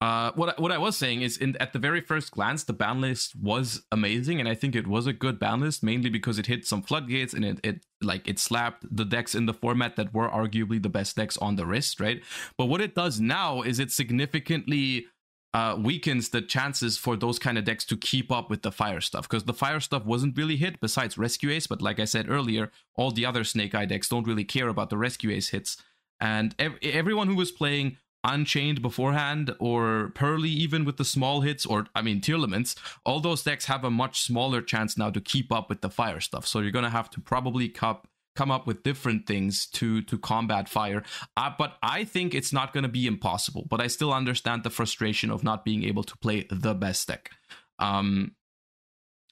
[0.00, 3.02] uh, what what I was saying is, in at the very first glance, the ban
[3.02, 6.46] list was amazing, and I think it was a good ban list, mainly because it
[6.46, 10.14] hit some floodgates and it it like it slapped the decks in the format that
[10.14, 12.22] were arguably the best decks on the wrist, right?
[12.56, 15.06] But what it does now is it significantly
[15.52, 19.02] uh, weakens the chances for those kind of decks to keep up with the fire
[19.02, 22.30] stuff because the fire stuff wasn't really hit besides rescue ace, but like I said
[22.30, 25.76] earlier, all the other Snake Eye decks don't really care about the rescue ace hits.
[26.20, 31.64] And ev- everyone who was playing Unchained beforehand, or Purrely even with the small hits,
[31.64, 35.50] or I mean Tearlaments, all those decks have a much smaller chance now to keep
[35.50, 36.46] up with the fire stuff.
[36.46, 40.68] So you're gonna have to probably cup come up with different things to to combat
[40.68, 41.02] fire.
[41.36, 43.66] Uh, but I think it's not going to be impossible.
[43.68, 47.30] But I still understand the frustration of not being able to play the best deck.
[47.78, 48.36] Um,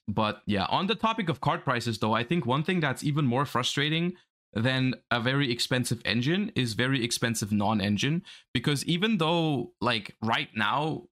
[0.07, 3.25] but yeah, on the topic of card prices, though, I think one thing that's even
[3.25, 4.13] more frustrating
[4.53, 8.23] then a very expensive engine is very expensive non-engine.
[8.53, 11.03] Because even though like right now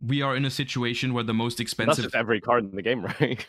[0.00, 3.04] we are in a situation where the most expensive that's every card in the game
[3.20, 3.46] right?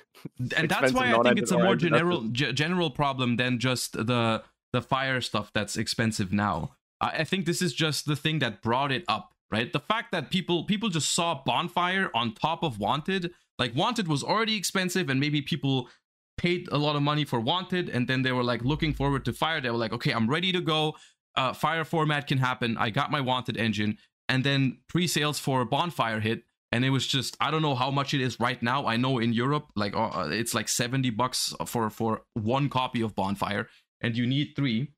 [0.56, 4.44] And that's why i think it's a more general g- general problem than just the
[4.72, 6.76] the fire stuff that's expensive now.
[7.02, 9.72] I, I think this is just the thing that brought it up right?
[9.72, 13.32] The fact that people people just saw bonfire on top of wanted.
[13.60, 15.90] Like wanted was already expensive and maybe people
[16.38, 19.34] paid a lot of money for Wanted, and then they were like looking forward to
[19.34, 19.62] Fire.
[19.62, 20.96] They were like, okay, I'm ready to go.
[21.36, 22.78] Uh, Fire format can happen.
[22.78, 23.98] I got my Wanted engine,
[24.30, 28.14] and then pre-sales for Bonfire hit, and it was just I don't know how much
[28.14, 28.86] it is right now.
[28.86, 33.16] I know in Europe, like uh, it's like seventy bucks for for one copy of
[33.16, 33.68] Bonfire,
[34.02, 34.92] and you need three.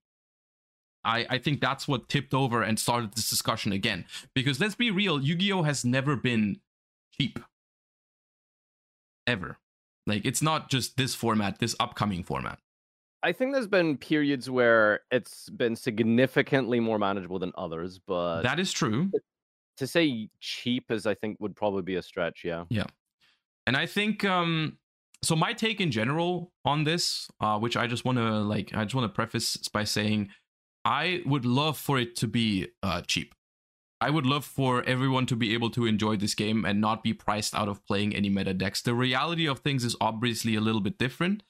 [1.03, 4.05] I, I think that's what tipped over and started this discussion again.
[4.33, 5.61] Because let's be real, Yu Gi Oh!
[5.61, 6.59] has never been
[7.15, 7.39] cheap.
[9.27, 9.57] Ever.
[10.07, 12.59] Like it's not just this format, this upcoming format.
[13.23, 18.59] I think there's been periods where it's been significantly more manageable than others, but that
[18.59, 19.11] is true.
[19.77, 22.63] To say cheap is I think would probably be a stretch, yeah.
[22.69, 22.85] Yeah.
[23.67, 24.77] And I think um
[25.21, 28.83] so my take in general on this, uh, which I just want to like I
[28.83, 30.29] just want to preface by saying
[30.85, 33.34] I would love for it to be uh cheap.
[34.01, 37.13] I would love for everyone to be able to enjoy this game and not be
[37.13, 38.81] priced out of playing any meta decks.
[38.81, 41.43] The reality of things is obviously a little bit different,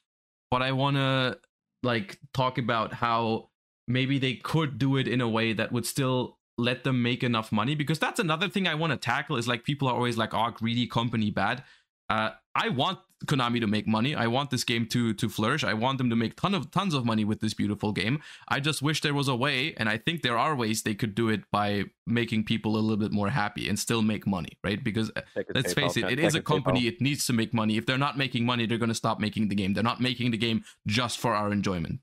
[0.50, 1.38] but I want to
[1.82, 3.50] like talk about how
[3.88, 7.52] maybe they could do it in a way that would still let them make enough
[7.52, 10.32] money because that's another thing I want to tackle is like people are always like
[10.32, 11.62] oh greedy company bad.
[12.08, 14.14] Uh, I want Konami to make money.
[14.14, 15.64] I want this game to to flourish.
[15.64, 18.20] I want them to make ton of tons of money with this beautiful game.
[18.48, 21.14] I just wish there was a way, and I think there are ways they could
[21.14, 24.82] do it by making people a little bit more happy and still make money, right?
[24.82, 25.22] Because uh,
[25.54, 26.86] let's face it, it is a company.
[26.86, 27.78] It needs to make money.
[27.78, 29.72] If they're not making money, they're going to stop making the game.
[29.72, 32.00] They're not making the game just for our enjoyment.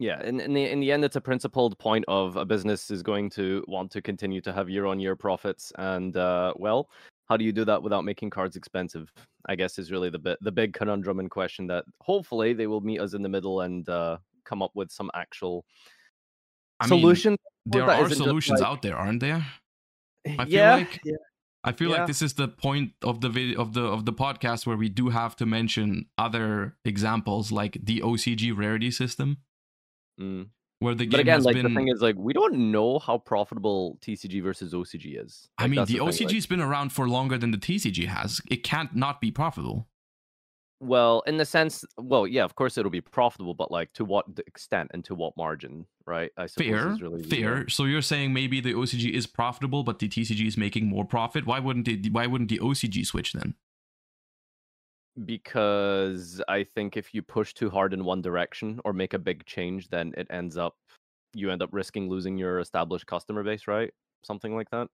[0.00, 3.02] Yeah, in, in the in the end, it's a principled point of a business is
[3.02, 6.90] going to want to continue to have year on year profits, and uh, well,
[7.28, 9.12] how do you do that without making cards expensive?
[9.46, 12.80] I guess is really the bit the big conundrum and question that hopefully they will
[12.80, 15.64] meet us in the middle and uh, come up with some actual
[16.80, 17.36] I mean, solution.
[17.66, 19.46] there are solutions like- out there, aren't there?
[20.26, 21.14] I feel yeah, like- yeah.
[21.66, 21.96] I feel Yeah.
[21.98, 24.88] like this is the point of the video of the of the podcast where we
[24.90, 29.38] do have to mention other examples like the OCG rarity system,
[30.20, 30.48] Mm.
[30.80, 31.64] Where the game But again, like been.
[31.64, 35.48] the thing is, like we don't know how profitable TCG versus OCG is.
[35.58, 38.40] I mean, that's the thing, like- OCG's been around for longer than the TCG has.
[38.50, 39.88] It can't not be profitable.
[40.80, 44.26] Well, in the sense, well, yeah, of course it'll be profitable, but like to what
[44.46, 46.30] extent and to what margin, right?
[46.36, 47.68] I suppose Fair, is really the, fair.
[47.68, 51.46] So you're saying maybe the OCG is profitable, but the TCG is making more profit.
[51.46, 52.12] Why wouldn't it?
[52.12, 53.54] Why wouldn't the OCG switch then?
[55.24, 59.44] Because I think if you push too hard in one direction or make a big
[59.46, 60.76] change, then it ends up
[61.34, 63.92] you end up risking losing your established customer base, right?
[64.22, 64.88] Something like that.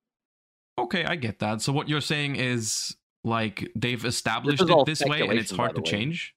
[0.78, 1.60] Okay, I get that.
[1.60, 5.50] So what you're saying is like they've established is all it this way, and it's
[5.50, 5.90] hard to way.
[5.90, 6.34] change.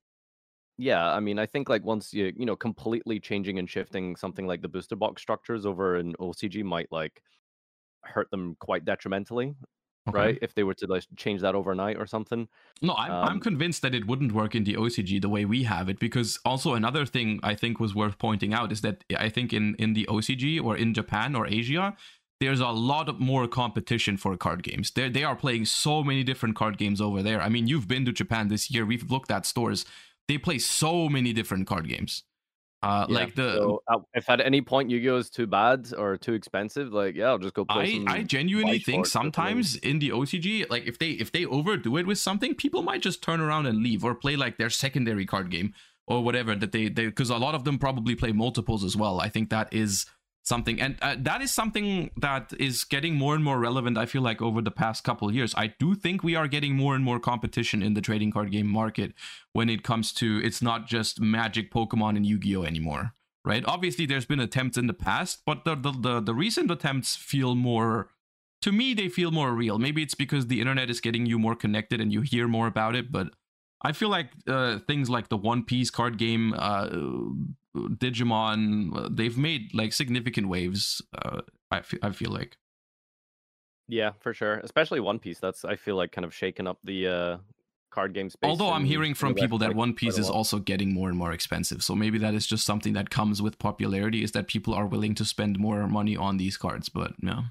[0.77, 4.47] Yeah, I mean, I think like once you you know completely changing and shifting something
[4.47, 7.21] like the booster box structures over in OCG might like
[8.01, 9.55] hurt them quite detrimentally,
[10.09, 10.19] Okay.
[10.19, 10.37] right?
[10.41, 12.47] If they were to like change that overnight or something.
[12.81, 15.63] No, I'm, I'm Um, convinced that it wouldn't work in the OCG the way we
[15.63, 19.29] have it because also another thing I think was worth pointing out is that I
[19.29, 21.95] think in, in the OCG or in Japan or Asia,
[22.41, 24.91] there's a lot of more competition for card games.
[24.91, 27.41] They they are playing so many different card games over there.
[27.41, 28.85] I mean, you've been to Japan this year.
[28.85, 29.85] We've looked at stores.
[30.27, 32.23] They play so many different card games.
[32.83, 36.17] Uh, Yeah, like the so, uh, if at any point Yu-Gi-Oh is too bad or
[36.17, 38.15] too expensive, like yeah, I'll just go play I.
[38.17, 39.31] I genuinely think Shorts or something.
[39.31, 43.01] sometimes in the OCG, like if they if they overdo it with something, people might
[43.01, 45.73] just turn around and leave or play like their secondary card game
[46.07, 49.21] or whatever that they they because a lot of them probably play multiples as well.
[49.21, 50.05] I think that is
[50.43, 50.79] something.
[50.79, 54.41] And uh, that is something that is getting more and more relevant i feel like
[54.41, 55.53] over the past couple years.
[55.57, 58.67] I do think we are getting more and more competition in the trading card game
[58.67, 59.13] market
[59.53, 62.63] when it comes to it's not just magic pokemon and yu-gi-oh!
[62.63, 63.13] anymore
[63.45, 63.65] right?
[63.65, 67.55] Obviously there's been attempts in the past but the the, the, the recent attempts feel
[67.55, 68.09] more
[68.61, 69.79] to me they feel more real.
[69.79, 72.95] Maybe it's because the internet is getting you more connected and you hear more about
[72.95, 73.29] it but
[73.83, 76.87] I feel like uh, things like the One Piece card game, uh,
[77.75, 81.01] Digimon, uh, they've made like significant waves.
[81.13, 81.41] Uh,
[81.71, 82.57] I feel like.
[83.87, 84.59] Yeah, for sure.
[84.59, 85.39] Especially One Piece.
[85.39, 87.37] That's I feel like kind of shaken up the uh,
[87.91, 88.47] card game space.
[88.47, 91.83] Although I'm hearing from people that One Piece is also getting more and more expensive.
[91.83, 95.15] So maybe that is just something that comes with popularity is that people are willing
[95.15, 96.89] to spend more money on these cards.
[96.89, 97.43] But yeah,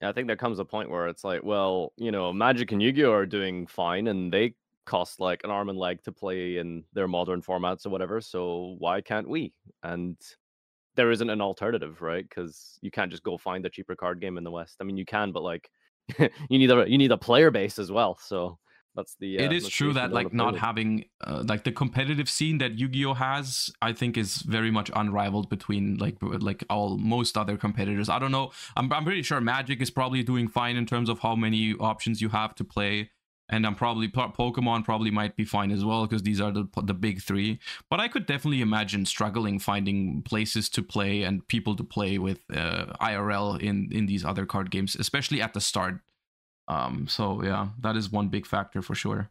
[0.00, 2.82] Yeah, I think there comes a point where it's like, well, you know, Magic and
[2.82, 4.54] Yu-Gi-Oh are doing fine, and they
[4.86, 8.20] cost like an arm and leg to play in their modern formats or whatever.
[8.20, 9.52] So why can't we?
[9.82, 10.16] And
[10.96, 12.28] there isn't an alternative, right?
[12.28, 14.76] Because you can't just go find a cheaper card game in the West.
[14.80, 15.70] I mean, you can, but like,
[16.18, 18.18] you need a you need a player base as well.
[18.20, 18.58] So
[18.96, 19.38] that's the.
[19.38, 20.60] Uh, it is true that like not with.
[20.60, 25.48] having uh, like the competitive scene that Yu-Gi-Oh has, I think is very much unrivaled
[25.48, 28.08] between like like all most other competitors.
[28.08, 28.50] I don't know.
[28.76, 32.20] I'm I'm pretty sure Magic is probably doing fine in terms of how many options
[32.20, 33.10] you have to play.
[33.52, 36.94] And I'm probably Pokemon probably might be fine as well because these are the the
[36.94, 37.58] big three.
[37.90, 42.38] But I could definitely imagine struggling finding places to play and people to play with
[42.54, 46.00] uh, IRL in in these other card games, especially at the start.
[46.68, 49.30] Um, so yeah, that is one big factor for sure.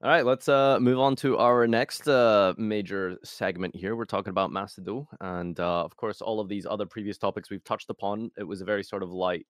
[0.00, 3.96] All right, let's uh move on to our next uh major segment here.
[3.96, 7.50] We're talking about Master Duel, and uh, of course, all of these other previous topics
[7.50, 8.30] we've touched upon.
[8.38, 9.46] It was a very sort of light,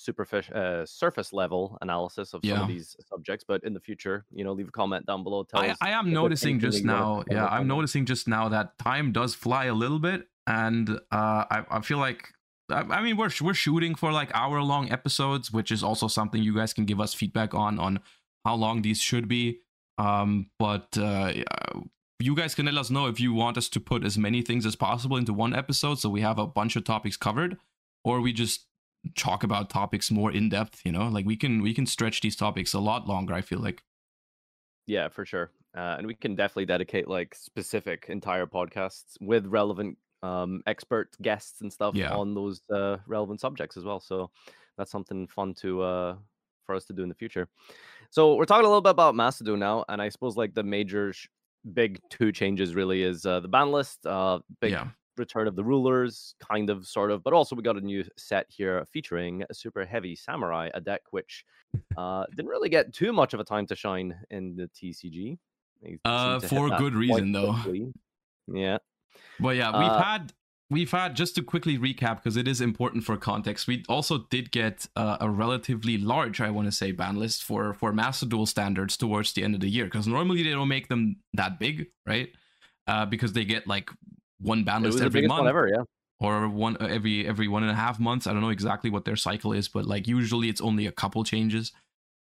[0.00, 3.44] superficial, uh, surface level analysis of some of these subjects.
[3.46, 5.44] But in the future, you know, leave a comment down below.
[5.44, 5.74] Tell I.
[5.80, 7.34] I am noticing just that you wanna now.
[7.34, 11.64] Yeah, I'm noticing just now that time does fly a little bit, and uh, I,
[11.70, 12.28] I feel like.
[12.70, 16.42] I I mean, we're we're shooting for like hour long episodes, which is also something
[16.42, 18.00] you guys can give us feedback on on
[18.44, 19.60] how long these should be.
[19.98, 21.32] Um, but uh,
[22.20, 24.64] you guys can let us know if you want us to put as many things
[24.64, 27.58] as possible into one episode, so we have a bunch of topics covered,
[28.04, 28.66] or we just
[29.16, 30.80] talk about topics more in depth.
[30.84, 33.34] You know, like we can we can stretch these topics a lot longer.
[33.34, 33.82] I feel like.
[34.86, 35.50] Yeah, for sure.
[35.76, 41.60] Uh, and we can definitely dedicate like specific entire podcasts with relevant um, expert guests
[41.60, 42.12] and stuff Yeah.
[42.12, 44.00] on those uh, relevant subjects as well.
[44.00, 44.30] So
[44.76, 46.16] that's something fun to uh,
[46.66, 47.48] for us to do in the future.
[48.10, 50.64] So we're talking a little bit about Master Duel now, and I suppose like the
[50.64, 51.28] major sh-
[51.72, 54.88] big two changes really is uh, the ban list, uh, big Yeah.
[55.16, 58.46] Return of the rulers, kind of, sort of, but also we got a new set
[58.48, 61.44] here featuring a super heavy samurai, a deck which
[61.96, 65.38] uh, didn't really get too much of a time to shine in the TCG.
[66.04, 67.52] Uh, for good reason, though.
[67.62, 67.92] quickly.
[68.52, 68.78] Yeah,
[69.40, 70.32] Well, yeah, we've Uh, had
[70.68, 73.66] we've had just to quickly recap because it is important for context.
[73.66, 77.72] We also did get uh, a relatively large, I want to say, ban list for
[77.74, 80.88] for Master Duel standards towards the end of the year because normally they don't make
[80.88, 82.28] them that big, right?
[82.86, 83.90] uh, because they get like
[84.40, 85.68] one ban list every month ever.
[85.68, 85.82] Yeah.
[86.18, 88.26] or one uh, every every one and a half months.
[88.26, 91.24] I don't know exactly what their cycle is, but like usually it's only a couple
[91.24, 91.72] changes.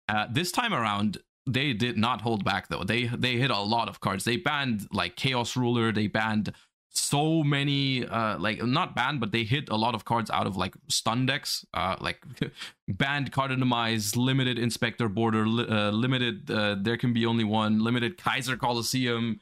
[0.09, 2.85] Uh, this time around, they did not hold back though.
[2.85, 4.25] They they hit a lot of cards.
[4.25, 5.93] They banned like Chaos Ruler.
[5.93, 6.53] They banned
[6.91, 10.57] so many uh like not banned but they hit a lot of cards out of
[10.57, 12.25] like stun decks uh like
[12.89, 18.17] banned cardinamize limited inspector boarder li- uh, limited uh, there can be only one limited
[18.19, 19.39] kaiser colosseum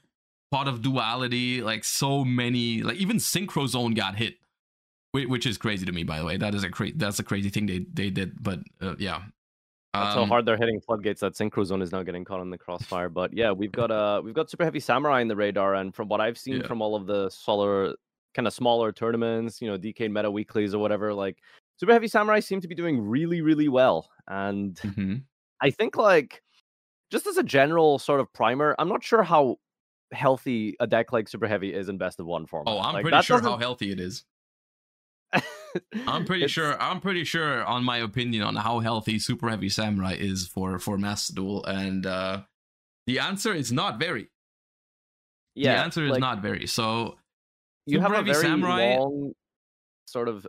[0.50, 4.34] pot of duality like so many like even synchro zone got hit
[5.12, 7.48] which is crazy to me by the way that is a cra- that's a crazy
[7.48, 9.22] thing they they did but uh, yeah
[9.94, 11.22] That's how Um, hard they're hitting floodgates.
[11.22, 13.08] That Synchro Zone is now getting caught in the crossfire.
[13.08, 16.08] But yeah, we've got uh we've got Super Heavy Samurai in the radar, and from
[16.10, 16.66] what I've seen Yeah.
[16.66, 17.94] from all of the smaller,
[18.34, 21.38] kind of smaller tournaments, you know, DK Meta Weeklies or whatever, like
[21.80, 24.10] Super Heavy Samurai seem to be doing really, really well.
[24.28, 25.22] And mhm.
[25.62, 26.42] I think like
[27.10, 29.56] just as a general sort of primer, I'm not sure how
[30.12, 32.72] healthy a deck like Super Heavy is in best of one format.
[32.72, 34.24] oh i'm Like, pretty sure how doesn't- healthy it is
[36.06, 36.80] I'm pretty It's- sure.
[36.80, 40.96] I'm pretty sure on my opinion on how healthy Super Heavy Samurai is for for
[40.96, 42.42] Master Duel, and uh,
[43.06, 44.30] the answer is not very.
[45.54, 46.66] Yeah, the answer is like, not very.
[46.66, 47.16] So
[47.86, 49.32] you have Super a Heavy very Samurai- long
[50.06, 50.46] sort of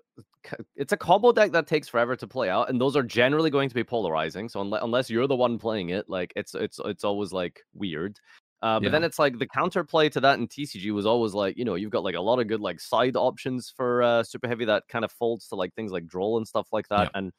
[0.76, 3.68] it's a combo deck that takes forever to play out and those are generally going
[3.68, 7.04] to be polarizing so unless, unless you're the one playing it like it's it's it's
[7.04, 8.20] always like weird
[8.62, 8.90] uh, but Yeah.
[8.92, 11.92] then it's like the counterplay to that in TCG was always like you know you've
[11.92, 15.06] got like a lot of good like side options for uh, super heavy that kind
[15.06, 17.20] of folds to like things like droll and stuff like that Yeah.
[17.20, 17.32] and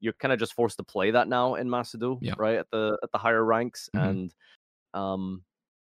[0.00, 2.34] you're kind of just forced to play that now in Master Duel Yeah.
[2.38, 4.08] right at the at the higher ranks Mhm.
[4.10, 4.34] and
[4.94, 5.44] um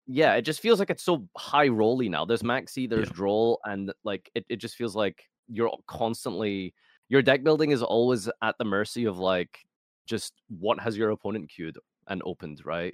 [0.07, 2.25] yeah, it just feels like it's so high rolly now.
[2.25, 3.09] There's Maxi, there's.
[3.09, 6.75] Droll, and like it, it just feels like you're constantly
[7.09, 9.57] your deck building is always at the mercy of like
[10.05, 12.93] just what has your opponent queued and opened, right?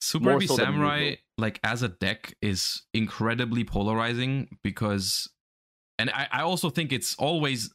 [0.00, 5.28] Super More Heavy so Samurai, like as a deck, is incredibly polarizing because,
[5.98, 7.70] and I, I also think it's always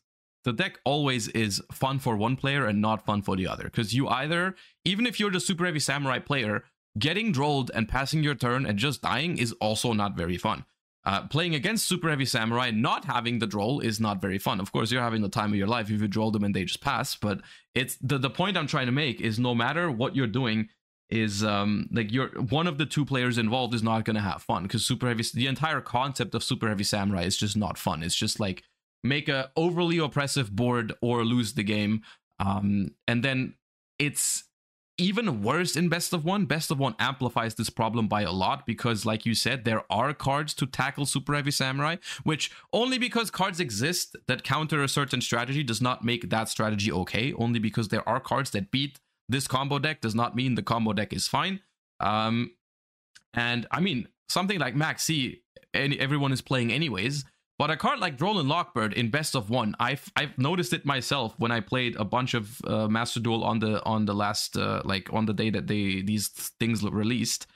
[0.46, 3.64] the deck always is fun for one player and not fun for the other.
[3.64, 4.56] Because you either,
[4.86, 6.64] even if you're the Super Heavy Samurai player,
[6.98, 10.66] getting drolled and passing your turn and just dying is also not very fun.
[11.04, 14.60] Uh, playing against Super Heavy Samurai, not having the droll is not very fun.
[14.60, 16.66] Of course, you're having the time of your life if you droll them and they
[16.66, 17.16] just pass.
[17.16, 17.42] But
[17.76, 20.70] it's the the point I'm trying to make is no matter what you're doing,
[21.10, 24.42] is um like you're one of the two players involved is not going to have
[24.42, 28.04] fun because super heavy the entire concept of super heavy samurai is just not fun.
[28.04, 28.64] It's just like
[29.04, 32.02] make a overly oppressive board or lose the game
[32.40, 33.54] um and then
[34.00, 34.46] it's
[34.98, 36.46] even worse in best of one.
[36.46, 40.14] Best of one amplifies this problem by a lot because like you said there are
[40.14, 45.22] cards to tackle super heavy samurai which only because cards exist that counter a certain
[45.22, 47.34] strategy does not make that strategy okay.
[47.34, 49.00] Only because there are cards that beat
[49.30, 51.62] this combo deck does not mean the combo deck is fine.
[52.00, 52.52] Um,
[53.34, 55.42] and I mean, something like Max C,
[55.74, 57.26] any, everyone is playing anyways.
[57.58, 60.86] But a card like Droll and Lockbird in best of one, I've I've noticed it
[60.86, 64.58] myself when I played a bunch of uh, Master Duel on the on the last
[64.58, 67.48] uh, like on the day that they these things released.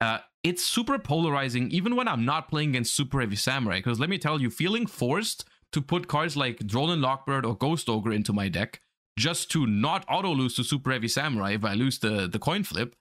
[0.00, 3.76] Uh, it's super polarizing, even when I'm not playing against Super Heavy Samurai.
[3.76, 7.54] Because let me tell you, feeling forced to put cards like Droll and Lockbird or
[7.54, 8.80] Ghost Ogre into my deck
[9.18, 12.64] just to not auto lose to Super Heavy Samurai if I lose the, the coin
[12.64, 12.94] flip,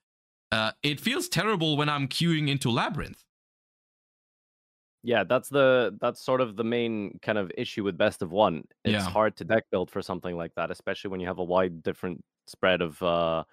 [0.51, 3.23] uh, it feels terrible when I'm queuing into Labrynth.
[5.03, 8.65] Yeah, that's the that's sort of the main kind of issue with best of one.
[8.83, 9.07] It's Yeah.
[9.07, 12.23] hard to deck build for something like that, especially when you have a wide different
[12.47, 13.43] spread of uh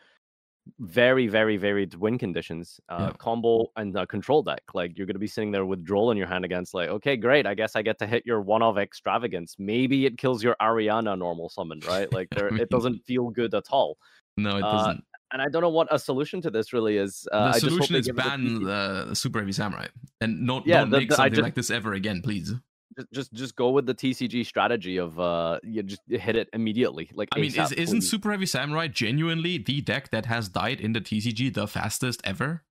[0.81, 2.81] very, very varied win conditions.
[2.89, 3.16] Uh Yeah.
[3.19, 4.62] combo and uh, control deck.
[4.75, 7.47] Like you're gonna be sitting there with Droll in your hand against like, okay, great.
[7.47, 9.57] I guess I get to hit your one of extravagance.
[9.59, 12.12] Maybe it kills your Arianna normal summon, right?
[12.12, 13.99] Like there mean- it doesn't feel good at all.
[14.37, 15.05] No, it Uh, doesn't.
[15.31, 17.29] And I don't know what a solution to this really is.
[17.31, 19.87] Uh, the I just hope solution is give it a ban uh, Super Heavy Samurai
[20.23, 22.55] and no, Yeah, don't the- make the- something just- like this ever again, please.
[22.99, 27.11] Just just just go with the TCG strategy of uh you just hit it immediately.
[27.15, 28.01] Like I mean, is, ASAP, isn't.
[28.03, 32.65] Super Heavy Samurai genuinely the deck that has died in the TCG the fastest ever?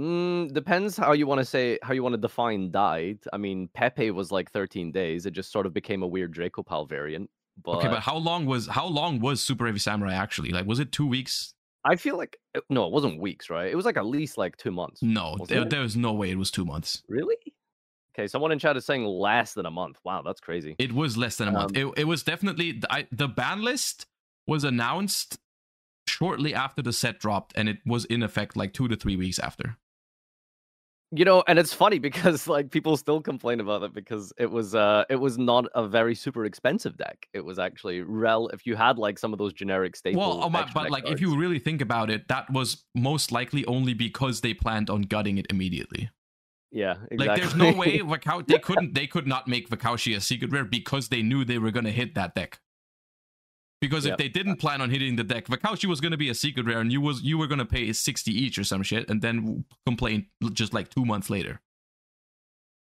[0.00, 3.18] Mm, depends how you want to say how you want to define died.
[3.32, 5.26] I mean, Pepe was like 13 days.
[5.26, 7.28] It just sort of became a weird Draco Pal variant.
[7.62, 10.50] But, okay, but how long was how long was Super Heavy Samurai actually?
[10.50, 11.54] Like, was it two weeks?
[11.84, 12.38] I feel like
[12.70, 13.70] no, it wasn't weeks, right?
[13.70, 15.02] It was like at least like two months.
[15.02, 17.02] No, there, there was no way it was two months.
[17.08, 17.36] Really?
[18.20, 19.98] Okay, someone in chat is saying less than a month.
[20.04, 20.76] Wow, that's crazy.
[20.78, 21.76] It was less than a month.
[21.76, 24.06] Um, it, it was definitely the, I, the ban list
[24.46, 25.38] was announced
[26.06, 29.38] shortly after the set dropped, and it was in effect like two to three weeks
[29.38, 29.78] after.
[31.12, 34.74] You know, and it's funny because like people still complain about it because it was
[34.74, 37.26] uh it was not a very super expensive deck.
[37.32, 40.20] It was actually rel if you had like some of those generic staples.
[40.20, 43.64] Well, oh my, but like if you really think about it, that was most likely
[43.64, 46.10] only because they planned on gutting it immediately.
[46.72, 47.16] Yeah, exactly.
[47.16, 50.64] Like there's no way Vakau- they couldn't they could not make Wakaushi a secret rare
[50.64, 52.60] because they knew they were gonna hit that deck.
[53.80, 56.66] Because if they didn't plan on hitting the deck, Wakaushi was gonna be a secret
[56.66, 59.64] rare and you was you were gonna pay 60 each or some shit and then
[59.86, 61.60] complain just like two months later.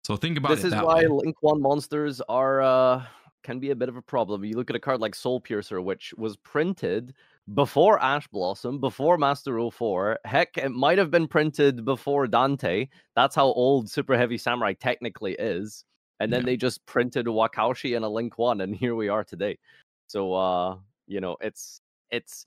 [0.04, 1.06] So think about this is why way.
[1.06, 3.04] Link One monsters are uh,
[3.42, 4.44] can be a bit of a problem.
[4.44, 7.14] You look at a card like Soulpiercer, which was printed
[7.54, 10.18] before Ash Blossom, before Master 04.
[10.24, 12.88] Heck, it might have been printed before Dante.
[13.16, 15.84] That's how old Super Heavy Samurai technically is.
[16.20, 16.46] And then Yeah.
[16.46, 19.58] they just printed Wakaushi and a Link One, and here we are today.
[20.06, 21.80] So uh, you know, it's
[22.10, 22.46] it's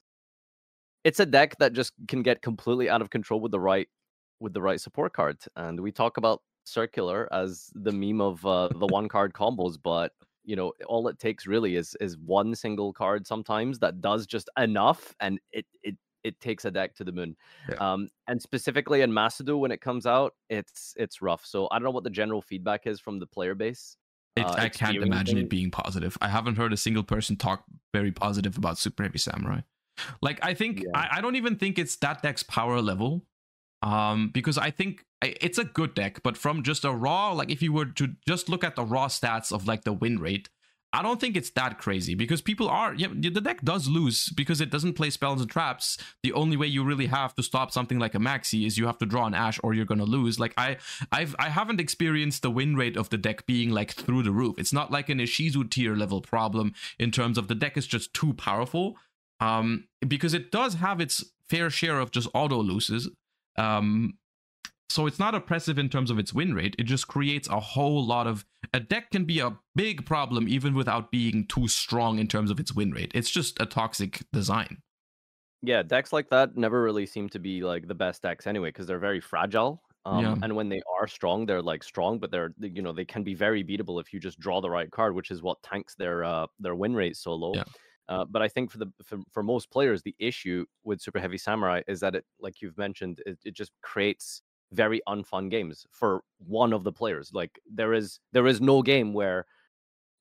[1.04, 3.89] it's a deck that just can get completely out of control with the right
[4.39, 5.38] with the right support card.
[5.56, 10.12] And we talk about circular as the meme of uh, the one card combos, but
[10.44, 14.50] you know, all it takes really is is one single card sometimes that does just
[14.58, 17.36] enough, and it it it takes a deck to the moon.
[17.70, 17.76] Yeah.
[17.76, 21.46] Um, and specifically in Master Duel, when it comes out, it's it's rough.
[21.46, 23.98] So I don't know what the general feedback is from the player base.
[24.36, 26.18] It, uh, I can't imagine it being positive.
[26.20, 29.62] I haven't heard a single person talk very positive about Super Heavy Samurai.
[30.22, 30.89] Like I think Yeah.
[30.96, 33.26] I, I don't even think it's that deck's power level.
[33.84, 37.61] Um, because I think it's a good deck, but from just a raw, like if
[37.61, 40.49] you were to just look at the raw stats of like the win rate,
[40.95, 44.69] I don't think it's that crazy because people are the deck does lose because it
[44.69, 45.97] doesn't play spells and traps.
[46.21, 48.99] The only way you really have to stop something like a maxi is you have
[48.99, 50.39] to draw an ash or you're gonna lose.
[50.39, 50.78] Like I
[51.11, 54.55] I've I haven't experienced the win rate of the deck being like through the roof.
[54.59, 58.13] It's not like an Ishizu tier level problem in terms of the deck is just
[58.13, 58.95] too powerful.
[59.39, 63.09] Um, because it does have its fair share of just auto loses.
[63.57, 64.13] Um,
[64.90, 66.76] so it's not oppressive in terms of its win rate.
[66.78, 70.76] It just creates a whole lot of a deck can be a big problem even
[70.76, 73.12] without being too strong in terms of its win rate.
[73.14, 74.82] It's just a toxic design.
[75.62, 78.86] Yeah, decks like that never really seem to be like the best decks anyway because
[78.86, 79.82] they're very fragile.
[80.06, 80.36] Um, Yeah.
[80.42, 83.34] And when they are strong, they're like strong, but they're you know they can be
[83.34, 86.48] very beatable if you just draw the right card, which is what tanks their uh,
[86.60, 87.54] their win rate so low.
[87.56, 87.64] Yeah.
[88.10, 91.38] Uh, but I think for the for, for most players, the issue with Super Heavy
[91.38, 94.42] Samurai is that it, like you've mentioned, it, it just creates
[94.74, 97.32] very unfun games for one of the players.
[97.34, 99.45] Like there is there is no game where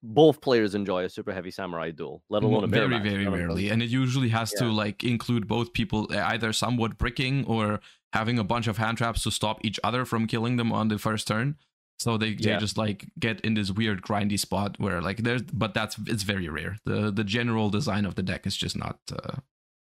[0.04, 3.24] both players enjoy a Super Heavy Samurai duel, let alone a very match, very you
[3.24, 6.98] know what I'm rarely and it usually has to like include both people either somewhat
[6.98, 7.80] bricking or
[8.12, 10.98] having a bunch of hand traps to stop each other from killing them on the
[10.98, 11.56] first turn
[11.98, 15.72] so they, they just like get in this weird grindy spot where like there's but
[15.72, 19.36] that's it's very rare the the general design of the deck is just not uh,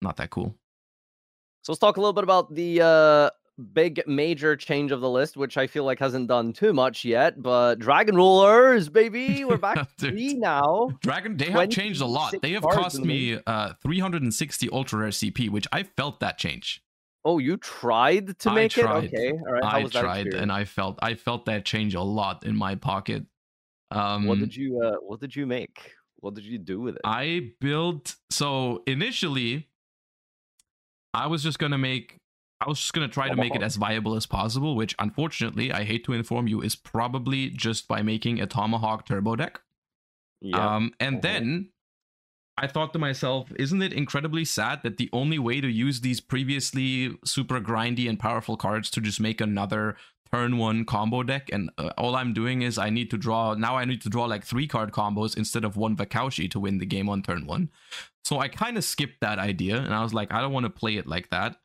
[0.01, 0.55] not that cool.
[1.61, 3.29] So let's talk a little bit about the uh,
[3.73, 7.41] big major change of the list, which I feel like hasn't done too much yet.
[7.41, 10.89] But Dragon Rulers, baby, we're back to three now.
[11.01, 15.49] dragon they have changed a lot they have cost me uh 360 ultra rare cp
[15.49, 16.83] which i felt that change
[17.25, 19.05] Oh, you tried to make tried.
[19.05, 19.13] it?
[19.13, 19.63] Okay, all right.
[19.63, 22.75] How i was tried and i felt i felt that change a lot in my
[22.75, 23.25] pocket
[23.91, 25.93] um What did you uh, What did you make?
[26.19, 27.01] What did you do with it?
[27.03, 29.67] I built so initially
[31.13, 32.19] I was just gonna make
[32.59, 35.83] I was just gonna try to make it as viable as possible, which unfortunately I
[35.83, 39.61] hate to inform you is probably just by making a Tomahawk turbo deck.
[40.41, 40.75] yeah.
[40.75, 41.21] Um and Mhm.
[41.21, 41.69] then
[42.59, 46.19] I thought to myself, isn't it incredibly sad that the only way to use these
[46.19, 49.95] previously super grindy and powerful cards to just make another
[50.31, 53.77] turn one combo deck and uh, all I'm doing is I need to draw now
[53.77, 56.85] I need to draw like three card combos instead of one Wakaushi to win the
[56.85, 57.69] game on turn 1.
[58.25, 60.69] So I kind of skipped that idea and I was like I don't want to
[60.71, 61.57] play it like that.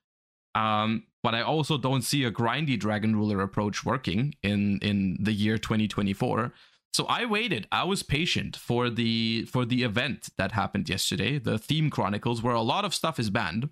[0.55, 5.33] Um but I also don't see a grindy dragon ruler approach working in in the
[5.33, 6.53] year 2024.
[6.93, 7.67] So I waited.
[7.73, 12.55] I was patient for the for the event that happened yesterday, the Theme Chronicles, where
[12.55, 13.71] a lot of stuff is banned.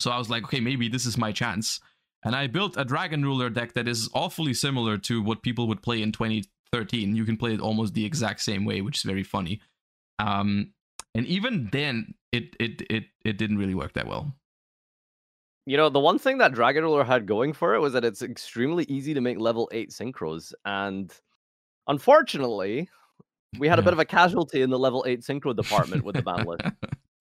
[0.00, 1.80] So I was like, okay, maybe this is my chance.
[2.22, 5.82] And I built a Dragon Ruler deck that is awfully similar to what people would
[5.82, 7.16] play in 2013.
[7.16, 9.60] You can play it almost the exact same way, which is very funny.
[10.18, 10.74] Um,
[11.14, 14.34] and even then, it it it it didn't really work that well.
[15.66, 18.22] You know, the one thing that Dragon Ruler had going for it was that it's
[18.22, 20.52] extremely easy to make level 8 synchros.
[20.64, 21.12] And
[21.86, 22.88] unfortunately,
[23.58, 26.22] we had a bit of a casualty in the level 8 synchro department with the
[26.22, 26.62] ban list.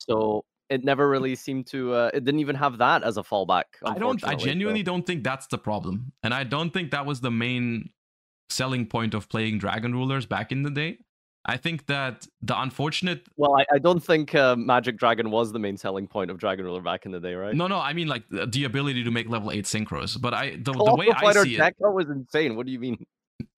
[0.02, 3.64] So it never really seemed to, uh, it didn't even have that as a fallback.
[3.84, 4.24] I don't.
[4.24, 7.22] I unfortunately, so- genuinely don't think that's the problem, and I don't think that was
[7.22, 7.90] the main
[8.50, 10.98] selling point of playing Dragon Rulers back in the day.
[11.50, 13.28] I think that the unfortunate.
[13.36, 16.66] Well, I, I don't think uh, Magic Dragon was the main selling point of Dragon
[16.66, 17.56] Ruler back in the day, right?
[17.56, 20.20] No, no, I mean like the the ability to make level eight synchros.
[20.20, 22.56] But I the, the way I see it, that was insane.
[22.56, 23.06] What do you mean?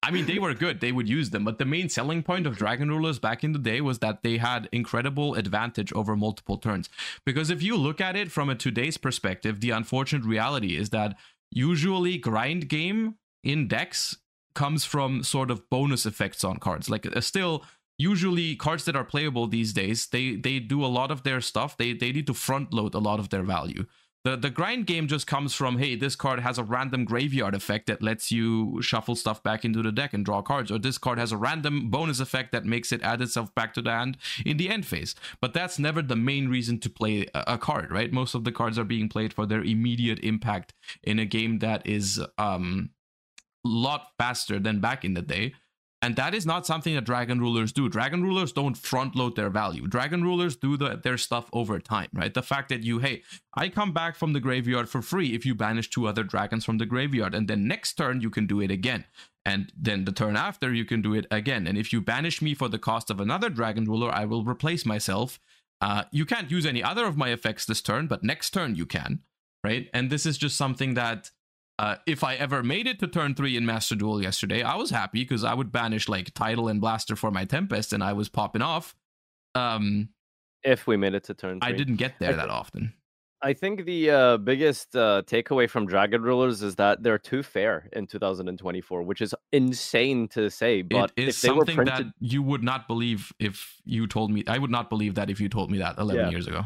[0.04, 0.80] I mean, they were good.
[0.80, 1.44] They would use them.
[1.44, 4.38] But the main selling point of Dragon Rulers back in the day was that they
[4.38, 6.90] had incredible advantage over multiple turns.
[7.26, 11.18] Because if you look at it from a today's perspective, the unfortunate reality is that
[11.52, 14.18] usually grind game in decks
[14.54, 16.90] comes from sort of bonus effects on cards.
[16.90, 17.64] Like uh, still
[18.02, 21.78] usually cards that are playable these days, they they do a lot of their stuff.
[21.78, 23.86] They they need to front load a lot of their value.
[24.24, 27.88] The the grind game just comes from hey, this card has a random graveyard effect
[27.88, 31.18] that lets you shuffle stuff back into the deck and draw cards, or this card
[31.18, 34.58] has a random bonus effect that makes it add itself back to the hand in
[34.58, 35.16] the end phase.
[35.42, 38.14] But that's never the main reason to play a, card, right?
[38.14, 40.74] Most of the cards are being played for their immediate impact
[41.04, 42.92] in a game that is um
[43.64, 45.54] lot faster than back in the day.
[46.04, 47.88] And that is not something that dragon rulers do.
[47.88, 49.86] Dragon rulers don't front load their value.
[49.86, 52.34] Dragon rulers do the, their stuff over time, right?
[52.34, 53.22] The fact that you, hey,
[53.56, 56.80] I come back from the graveyard for free if you banish two other dragons from
[56.80, 57.36] the graveyard.
[57.36, 59.06] And then next turn, you can do it again.
[59.46, 61.68] And then the turn after, you can do it again.
[61.68, 64.86] And if you banish me for the cost of another dragon ruler, I will replace
[64.88, 65.40] myself.
[65.82, 68.86] Uh, you can't use any other of my effects this turn, but next turn you
[68.86, 69.20] can,
[69.64, 69.88] right?
[69.94, 71.32] And this is just something that
[71.82, 74.92] uh, if I ever made it to turn three in Master Duel yesterday, I was
[74.92, 78.30] happy because I would banish like Tidal and Blaster for my Tempest, and I was
[78.30, 78.96] popping off.
[79.56, 80.10] Um,
[80.64, 81.70] if we made it to turn, three.
[81.70, 82.94] I didn't get there that often.
[83.42, 87.90] I think the uh, biggest uh, takeaway from Dragon Rulers is that they're too fair
[87.94, 90.84] in 2024, which is insane to say.
[90.84, 91.96] But it is something printed...
[91.96, 94.44] that you would not believe if you told me.
[94.46, 96.30] I would not believe that if you told me that 11 yeah.
[96.30, 96.62] years ago.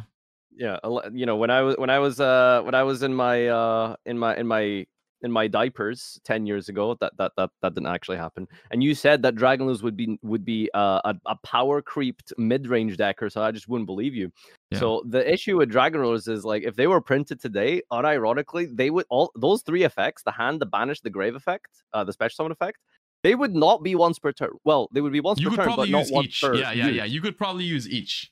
[0.57, 0.77] Yeah,
[1.13, 3.95] you know when I was when I was uh when I was in my uh
[4.05, 4.85] in my in my
[5.25, 8.93] in my diapers 10 years ago that that that, that didn't actually happen and you
[8.93, 13.29] said that dragon rulers would be would be uh, a, a power creeped mid-range decker
[13.29, 14.31] so i just wouldn't believe you
[14.69, 14.79] yeah.
[14.79, 18.89] so the issue with dragon rulers is like if they were printed today unironically they
[18.91, 22.35] would all those three effects the hand the banish the grave effect uh, the special
[22.35, 22.77] summon effect
[23.23, 25.75] they would not be once per turn well they would be once you per turn
[25.75, 26.41] but not once each.
[26.41, 26.95] per yeah yeah use.
[26.95, 28.31] yeah you could probably use each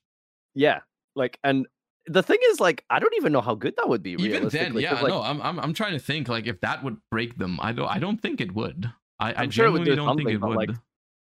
[0.53, 0.81] yeah
[1.15, 1.65] like and
[2.07, 4.11] the thing is, like, I don't even know how good that would be.
[4.19, 6.97] Even then, yeah, like, no, I'm, I'm, I'm trying to think, like, if that would
[7.11, 7.59] break them.
[7.61, 8.91] I don't, I don't think it would.
[9.19, 10.57] I, I sure genuinely do don't think it would.
[10.57, 10.69] Like,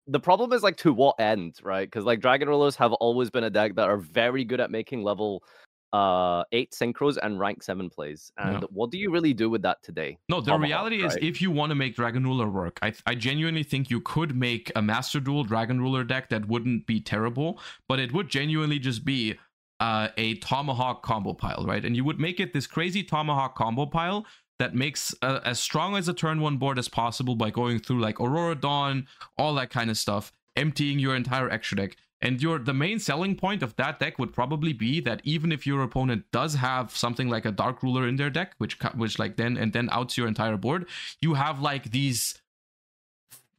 [0.07, 1.87] the problem is like to what end, right?
[1.87, 5.03] Because like Dragon Rulers have always been a deck that are very good at making
[5.03, 5.43] level
[5.91, 8.31] uh eight synchros and rank seven plays.
[8.37, 8.67] And yeah.
[8.71, 10.17] what do you really do with that today?
[10.29, 11.11] No, the Tomahawk, reality right?
[11.11, 14.35] is if you want to make Dragon Ruler work, I I genuinely think you could
[14.35, 18.79] make a Master Duel Dragon Ruler deck that wouldn't be terrible, but it would genuinely
[18.79, 19.37] just be
[19.79, 21.83] uh, a tomahawk combo pile, right?
[21.83, 24.25] And you would make it this crazy tomahawk combo pile
[24.59, 28.01] that makes uh, as strong as a turn one board as possible by going through
[28.01, 29.07] like Auroradon,
[29.37, 31.95] all that kind of stuff, emptying your entire extra deck.
[32.21, 35.65] And your the main selling point of that deck would probably be that even if
[35.65, 39.37] your opponent does have something like a Dark Ruler in their deck, which which like
[39.37, 40.85] then and then outs your entire board,
[41.21, 42.37] you have like these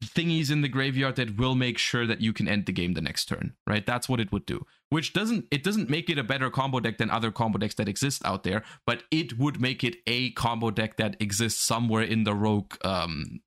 [0.04, 3.00] thingies in the graveyard that will make sure that you can end the game the
[3.00, 3.84] next turn, right?
[3.84, 4.64] That's what it would do.
[4.88, 7.88] Which doesn't it doesn't make it a better combo deck than other combo decks that
[7.88, 12.24] exist out there, but it would make it a combo deck that exists somewhere in
[12.24, 13.40] the rogue um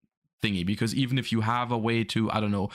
[0.43, 2.69] thingy because even if you have a way to I don't know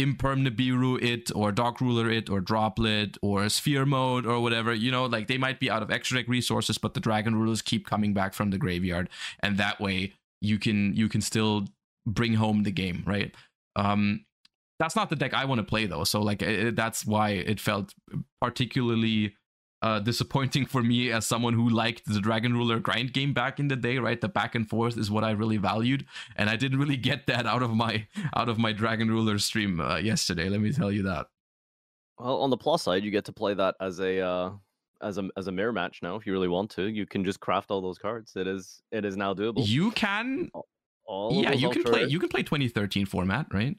[0.00, 4.90] imperm Nibiru it or Dark Ruler it or Droplet or Sphere mode or whatever, you
[4.90, 7.86] know, like they might be out of extra deck resources, but the Dragon Rulers keep
[7.86, 9.10] coming back from the graveyard,
[9.40, 11.66] and that way you can you can still
[12.12, 13.34] bring home the game, right?
[13.76, 14.24] Um,
[14.78, 16.04] that's not the deck I want to play though.
[16.04, 17.94] So like it, that's why it felt
[18.40, 19.34] particularly
[19.82, 23.68] uh, disappointing for me as someone who liked the Dragon Ruler grind game back in
[23.68, 23.98] the day.
[23.98, 26.06] Right, the back and forth is what I really valued,
[26.36, 29.80] and I didn't really get that out of my out of my Dragon Ruler stream
[29.80, 30.48] uh, yesterday.
[30.48, 31.26] Let me tell you that.
[32.18, 34.50] Well, on the plus side, you get to play that as a uh,
[35.02, 36.16] as a as a mirror match now.
[36.16, 38.36] If you really want to, you can just craft all those cards.
[38.36, 39.66] It is it is now doable.
[39.66, 40.50] You can
[41.10, 43.76] all yeah you can play you can play 2013 format right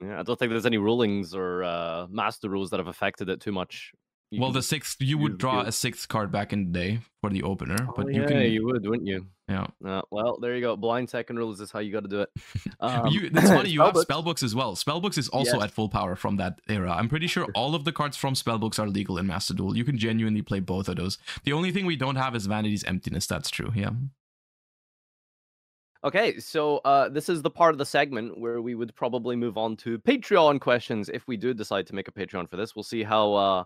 [0.00, 3.40] yeah i don't think there's any rulings or uh master rules that have affected it
[3.40, 3.92] too much
[4.30, 7.30] you well, the sixth you would draw a sixth card back in the day for
[7.30, 9.24] the opener, oh, but you yeah, can you would, wouldn't you?
[9.48, 9.68] Yeah.
[9.84, 10.74] Uh, well, there you go.
[10.74, 12.30] Blind second rules is how you got to do it.
[12.78, 14.76] Um, you, it's funny you have spellbooks as well.
[14.76, 15.64] Spellbooks is also yes.
[15.64, 16.92] at full power from that era.
[16.92, 19.76] I'm pretty sure all of the cards from spellbooks are legal in Master Duel.
[19.76, 21.16] You can genuinely play both of those.
[21.44, 23.26] The only thing we don't have is Vanity's Emptiness.
[23.26, 23.72] That's true.
[23.74, 23.92] Yeah.
[26.06, 29.58] Okay, so uh, this is the part of the segment where we would probably move
[29.58, 32.76] on to Patreon questions if we do decide to make a Patreon for this.
[32.76, 33.64] We'll see how uh,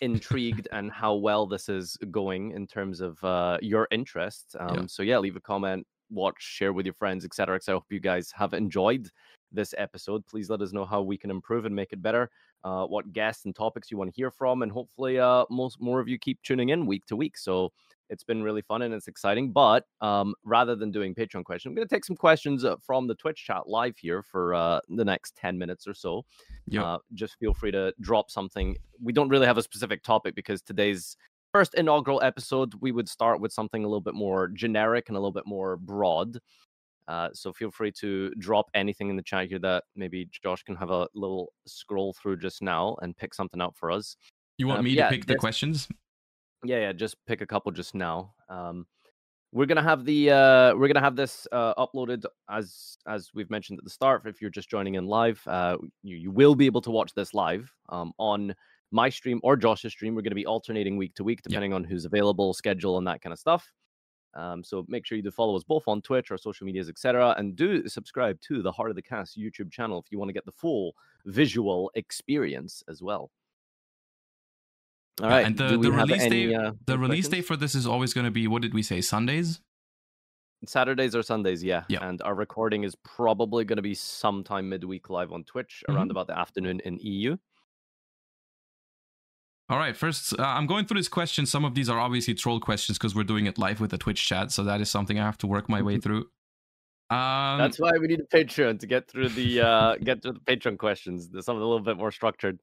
[0.00, 4.56] intrigued and how well this is going in terms of uh, your interest.
[4.58, 4.82] Um, yeah.
[4.86, 7.56] So yeah, leave a comment, watch, share with your friends, etc.
[7.56, 7.74] etc.
[7.74, 9.10] I hope you guys have enjoyed
[9.52, 10.26] this episode.
[10.26, 12.30] Please let us know how we can improve and make it better.
[12.64, 16.00] Uh, what guests and topics you want to hear from, and hopefully, uh, most more
[16.00, 17.36] of you keep tuning in week to week.
[17.36, 17.72] So
[18.12, 19.52] it's been really fun and it's exciting.
[19.52, 23.06] But um, rather than doing Patreon questions, I'm going to take some questions uh, from
[23.06, 26.24] the Twitch chat live here for uh, the next 10 minutes or so.
[26.68, 26.84] Yeah.
[26.84, 28.76] Uh, just feel free to drop something.
[29.02, 31.16] We don't really have a specific topic because today's
[31.52, 35.20] first inaugural episode, we would start with something a little bit more generic and a
[35.20, 36.38] little bit more broad.
[37.08, 40.76] Uh, so feel free to drop anything in the chat here that maybe Josh can
[40.76, 44.16] have a little scroll through just now and pick something out for us.
[44.58, 45.88] You want Um, me yeah, to pick the questions?
[46.64, 48.34] Yeah, yeah, just pick a couple just now.
[48.48, 48.86] Um,
[49.50, 53.78] we're gonna have the uh, we're gonna have this uh, uploaded as as we've mentioned
[53.78, 54.22] at the start.
[54.26, 57.34] If you're just joining in live, uh, you you will be able to watch this
[57.34, 58.54] live um, on
[58.92, 60.14] my stream or Josh's stream.
[60.14, 63.32] We're gonna be alternating week to week depending on who's available, schedule, and that kind
[63.32, 63.70] of stuff.
[64.34, 67.34] Um, so make sure you do follow us both on Twitch, our social medias, etc.,
[67.38, 70.32] and do subscribe to the Heart of the Cast YouTube channel if you want to
[70.32, 70.94] get the full
[71.26, 73.30] visual experience as well.
[75.22, 75.44] All right.
[75.46, 78.24] And the- the release any, date- uh, The release date for this is always going
[78.24, 79.00] to be what did we say?
[79.02, 79.60] Sundays?
[80.64, 81.84] Saturdays or Sundays, yeah.
[81.88, 82.06] Yeah.
[82.08, 86.10] And our recording is probably going to be sometime midweek live on Twitch around Mm-hmm.
[86.12, 87.36] about the afternoon in EU.
[89.68, 91.46] All right, first, uh, I'm going through this question.
[91.46, 94.26] Some of these are obviously troll questions because we're doing it live with the Twitch
[94.26, 94.52] chat.
[94.52, 96.26] So that is something I have to work my way through.
[97.10, 100.40] Um, That's why we need a Patreon to get through the uh get through the
[100.40, 101.28] Patreon questions.
[101.28, 102.58] There's something a little bit more structured.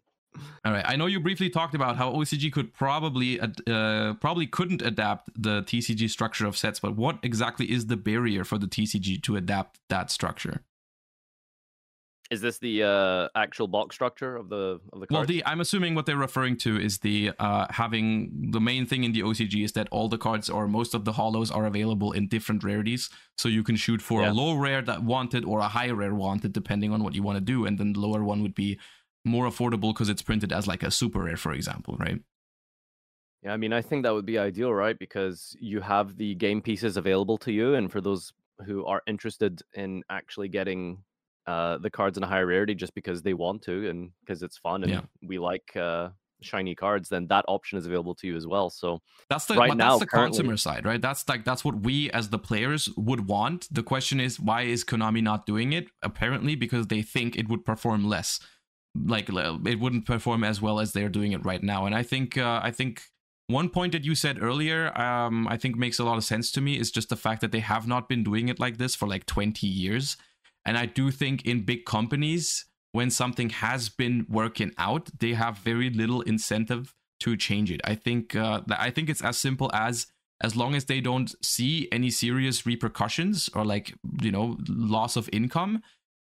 [0.66, 0.86] All right.
[0.88, 5.64] I know you briefly talked about how OCG could probably uh, probably couldn't adapt the
[5.64, 9.80] TCG structure of sets, but what exactly is the barrier for the TCG to adapt
[9.90, 10.62] that structure?
[12.32, 15.28] Is this the uh actual box structure of the of the Well, card?
[15.30, 19.14] the I'm assuming what they're referring to is the uh, having the main thing in
[19.14, 22.28] the OCG is that all the cards or most of the hollows are available in
[22.28, 24.32] different rarities, so you can shoot for Yeah.
[24.32, 27.38] a low rare that wanted or a high rare wanted, depending on what you want
[27.38, 28.80] to do, and then the lower one would be
[29.26, 32.20] more affordable because it's printed as like a super rare, for example, right?
[33.44, 34.98] Yeah, I mean, I think that would be ideal, right?
[35.00, 38.34] Because you have the game pieces available to you, and for those
[38.66, 41.04] who are interested in actually getting
[41.48, 44.58] uh, the cards in a higher rarity just because they want to and because it's
[44.58, 45.02] fun and Yeah.
[45.22, 46.10] we like uh,
[46.42, 48.70] shiny cards, then that option is available to you as well.
[48.70, 51.02] So That's the Right now, that's the currently- consumer side, right?
[51.02, 53.68] That's like that's what we as the players would want.
[53.72, 55.88] The question is why is Konami not doing it?
[56.04, 58.40] Apparently because they think it would perform less.
[58.96, 61.86] Like it wouldn't perform as well as they're doing it right now.
[61.86, 63.02] And I think uh, I think
[63.48, 66.62] one point that you said earlier, um, I think makes a lot of sense to
[66.62, 69.08] me is just the fact that they have not been doing it like this for
[69.08, 70.18] like 20 years.
[70.66, 75.58] And I do think in big companies, when something has been working out, they have
[75.60, 77.82] very little incentive to change it.
[77.84, 80.08] I think uh, I think it's as simple as
[80.42, 85.30] as long as they don't see any serious repercussions or like you know loss of
[85.32, 85.82] income.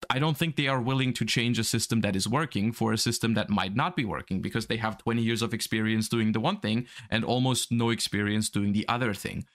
[0.09, 2.97] I don't think they are willing to change a system that is working for a
[2.97, 6.39] system that might not be working because they have 20 years of experience doing the
[6.39, 9.45] one thing and almost no experience doing the other thing.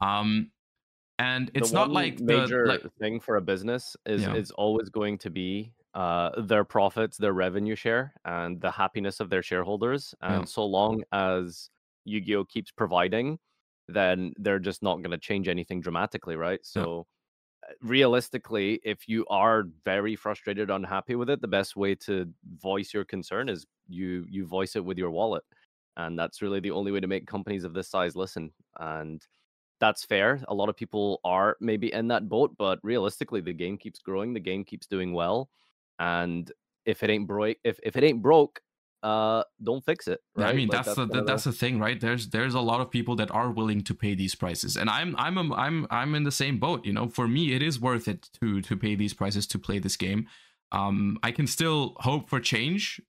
[0.00, 0.50] Um,
[1.18, 4.34] and it's the not like the major like thing for a business is Yeah.
[4.34, 9.28] is always going to be uh, their profits, their revenue share, and the happiness of
[9.30, 10.14] their shareholders.
[10.22, 10.44] And Yeah.
[10.48, 11.70] so long as
[12.04, 13.38] Yu-Gi-Oh keeps providing,
[13.88, 16.64] then they're just not going to change anything dramatically, right?
[16.64, 17.06] So
[17.68, 22.94] uh, realistically, if you are very frustrated, unhappy with it, the best way to voice
[22.94, 25.44] your concern is you you voice it with your wallet,
[25.96, 28.52] and that's really the only way to make companies of this size listen.
[28.80, 29.26] And
[29.82, 30.40] that's fair.
[30.46, 34.32] A lot of people are maybe in that boat, but realistically, the game keeps growing,
[34.32, 35.50] the game keeps doing well,
[35.98, 36.50] and
[36.86, 38.60] if it ain't broke, if if it ain't broke,
[39.02, 40.20] uh, don't fix it.
[40.36, 40.50] Right?
[40.50, 42.00] I mean Like, that's, the, that's the thing, right?
[42.00, 45.16] There's there's a lot of people that are willing to pay these prices, and I'm
[45.18, 46.86] I'm a, I'm I'm in the same boat.
[46.86, 49.80] You know, for me, it is worth it to to pay these prices to play
[49.80, 50.28] this game.
[50.70, 53.00] Um, I can still hope for change,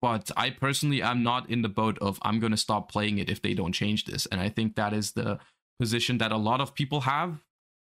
[0.00, 3.28] but I personally am not in the boat of I'm going to stop playing it
[3.28, 5.38] if they don't change this, and I think that is the
[5.78, 7.40] position that a lot of people have,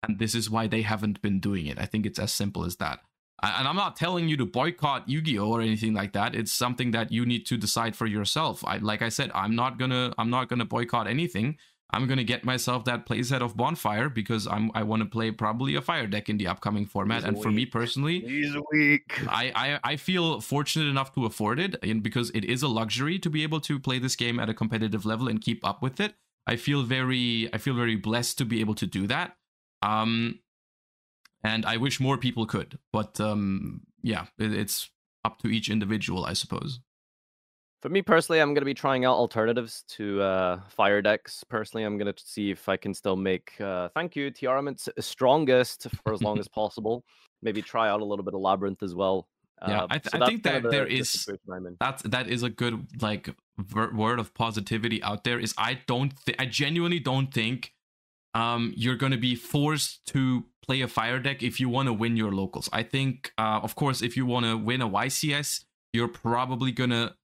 [0.03, 1.79] and this is why they haven't been doing it.
[1.79, 3.01] I think it's as simple as that.
[3.43, 6.35] And I'm not telling you to boycott Yu-Gi-Oh or anything like that.
[6.35, 8.65] It's something that you need to decide for yourself.
[8.65, 11.59] I like I said, I'm not gonna I'm not gonna boycott anything.
[11.91, 15.75] I'm gonna get myself that playset of Bonfire because I'm I want to play probably
[15.75, 17.19] a fire deck in the upcoming format.
[17.19, 19.21] He's and for me personally, He's weak.
[19.29, 23.19] I, I I feel fortunate enough to afford it, and because it is a luxury
[23.19, 26.01] to be able to play this game at a competitive level and keep up with
[26.01, 26.15] it.
[26.47, 29.37] I feel very I feel very blessed to be able to do that.
[29.83, 30.41] Um,
[31.43, 34.91] and I wish more people could, but um, yeah, it, it's
[35.25, 36.81] up to each individual, I suppose.
[37.83, 41.45] For me personally, I'm going to be trying out alternatives to uh, fire decks.
[41.45, 45.87] Personally, I'm going to see if I can still make, uh, thank you, Tearlament's strongest
[46.03, 47.05] for as long as possible.
[47.43, 49.29] Maybe try out a little bit of Labrynth as well.
[49.67, 51.77] Yeah, Uh, I th- so I think that the- there the is- situation I'm in.
[51.81, 55.39] That's that is a good like ver- word of positivity out there.
[55.39, 57.73] Is I don't th- I genuinely don't think
[58.35, 62.17] um you're gonna be forced to play a fire deck if you want to win
[62.17, 62.69] your locals.
[62.73, 67.15] I think uh of course if you want to win a YCS, you're probably gonna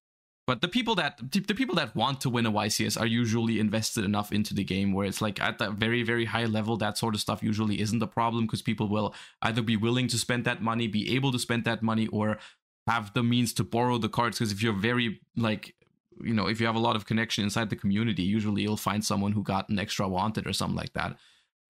[0.47, 4.05] but the people that the people that want to win a YCS are usually invested
[4.05, 7.15] enough into the game where it's like at that very very high level that sort
[7.15, 10.63] of stuff usually isn't a problem because people will either be willing to spend that
[10.63, 12.39] money, be able to spend that money, or
[12.87, 14.39] have the means to borrow the cards.
[14.39, 15.75] Because if you're very like
[16.23, 19.05] you know if you have a lot of connection inside the community, usually you'll find
[19.05, 21.17] someone who got an extra wanted or something like that.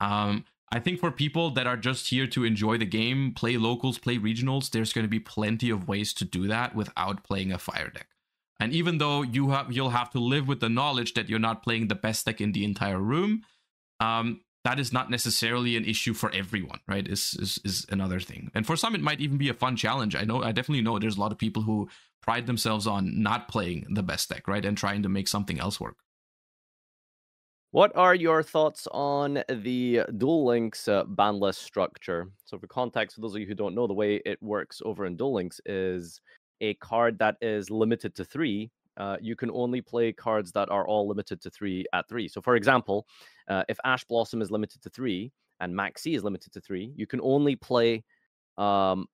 [0.01, 3.99] Um, I think for people that are just here to enjoy the game, play locals,
[3.99, 7.59] play regionals, there's going to be plenty of ways to do that without playing a
[7.59, 8.07] fire deck.
[8.61, 11.63] And even though you have you'll have to live with the knowledge that you're not
[11.63, 13.43] playing the best deck in the entire room,
[13.99, 17.09] um, that is not necessarily an issue for everyone, right?
[17.09, 18.51] Is, is is another thing.
[18.55, 20.15] And for some it might even be a fun challenge.
[20.15, 21.89] I know I definitely know there's a lot of people who
[22.23, 24.65] pride themselves on not playing the best deck, right?
[24.65, 25.97] And trying to make something else work.
[27.73, 32.29] What are your thoughts on the Duel Links uh, ban list structure?
[32.45, 35.07] So, for context, for those of you who don't know, the way it works over
[35.07, 36.21] in Duel Links is
[36.61, 40.87] a card that is limited to three, uh, you can only play cards that are
[40.87, 42.29] all limited to three at three.
[42.29, 43.07] So, for example,
[43.49, 47.07] uh, if Ash Blossom is limited to three and Maxi is limited to three, you
[47.07, 48.05] can only play
[48.59, 49.07] um,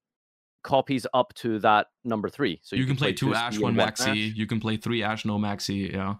[0.62, 2.60] copies up to that number three.
[2.62, 4.08] So you, you can, can, play, two Ash, one Maxi.
[4.08, 4.16] Ash.
[4.36, 5.92] You can play three Ash, no Maxi.
[5.92, 6.14] Yeah.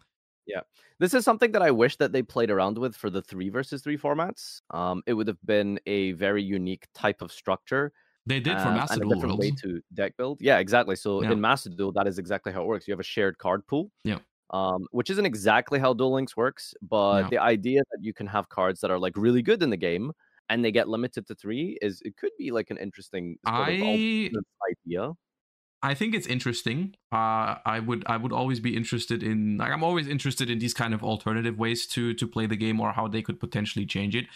[0.47, 0.61] Yeah.
[1.01, 3.83] This is something that I wish that they played around with for the three versus
[3.83, 4.61] three formats.
[4.71, 7.93] Um, it would have been a very unique type of structure
[8.27, 9.15] they did for Master Duel.
[9.15, 10.39] different way to deck build.
[10.41, 10.97] Yeah, exactly.
[10.97, 11.33] So yeah.
[11.33, 12.89] in Master Duel, that is exactly how it works.
[12.89, 13.91] You have a shared card pool.
[14.05, 14.19] Yeah.
[14.51, 18.49] Um, which isn't exactly how Duel Links works, but the idea that you can have
[18.49, 20.13] cards that are like really good in the game
[20.49, 24.31] and they get limited to three is it could be like an interesting I...
[24.71, 25.13] idea.
[25.83, 26.95] I think it's interesting.
[27.13, 30.75] Uh, I would I would always be interested in like I'm always interested in these
[30.75, 34.17] kind of alternative ways to to play the game or how they could potentially change
[34.17, 34.27] it.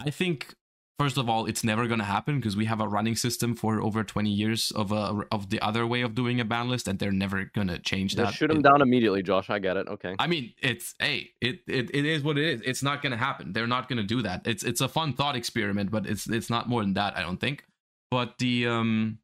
[0.00, 0.54] I think
[1.00, 3.80] first of all, it's never going to happen because we have a running system for
[3.80, 6.98] over 20 years of a of the other way of doing a ban list, and
[6.98, 8.34] they're never going to change that.
[8.34, 9.48] shoot them it, down immediately, Josh.
[9.48, 9.88] I get it.
[9.88, 10.14] Okay.
[10.18, 12.60] I mean, it's hey, it it, it is what it is.
[12.66, 13.54] It's not going to happen.
[13.54, 14.42] They're not going to do that.
[14.44, 17.16] It's it's a fun thought experiment, but it's it's not more than that.
[17.16, 17.64] I don't think.
[18.10, 19.20] But the um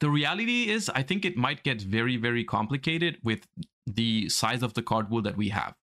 [0.00, 3.46] the reality is, I think it might get very very complicated with
[3.86, 5.74] the size of the card pool that we have.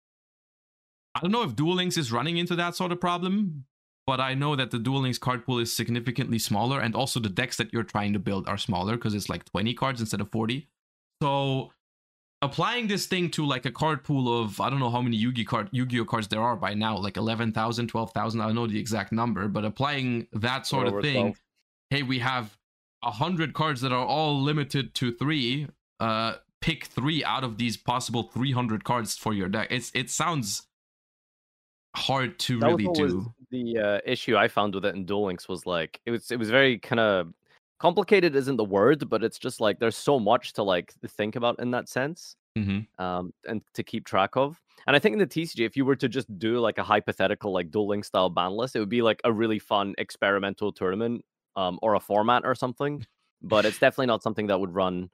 [1.15, 3.65] I don't know if Duel Links is running into that sort of problem,
[4.05, 7.29] but I know that the Duel Links card pool is significantly smaller, and also the
[7.29, 10.31] decks that you're trying to build are smaller because it's like 20 cards instead of
[10.31, 10.67] 40.
[11.21, 11.71] So
[12.41, 15.45] applying this thing to like a card pool of I don't know how many Yu-Gi
[15.45, 19.13] card Yu-Gi-Oh cards there are by now, like 11,000, 12,000, I don't know the exact
[19.13, 21.41] number, but applying that sort of thing, 12.
[21.89, 22.57] hey, we have
[23.01, 25.67] 100 cards that are all limited to 3,
[25.99, 29.67] uh pick 3 out of these possible 300 cards for your deck.
[29.71, 30.67] It's it sounds
[31.95, 33.33] hard to that really do.
[33.53, 36.39] The uh, issue I found with it in Duel Links was like it was it
[36.39, 37.31] was very kind of
[37.77, 41.59] complicated isn't the word, but it's just like there's so much to like think about
[41.59, 43.03] in that sense, mm-hmm.
[43.03, 44.59] um, and to keep track of.
[44.87, 47.53] And I think in the TCG, if you were to just do like a hypothetical
[47.53, 51.23] like Duel Link style ban list, it would be like a really fun experimental tournament,
[51.55, 53.05] um, or a format or something.
[53.43, 55.11] But it's definitely not something that would run.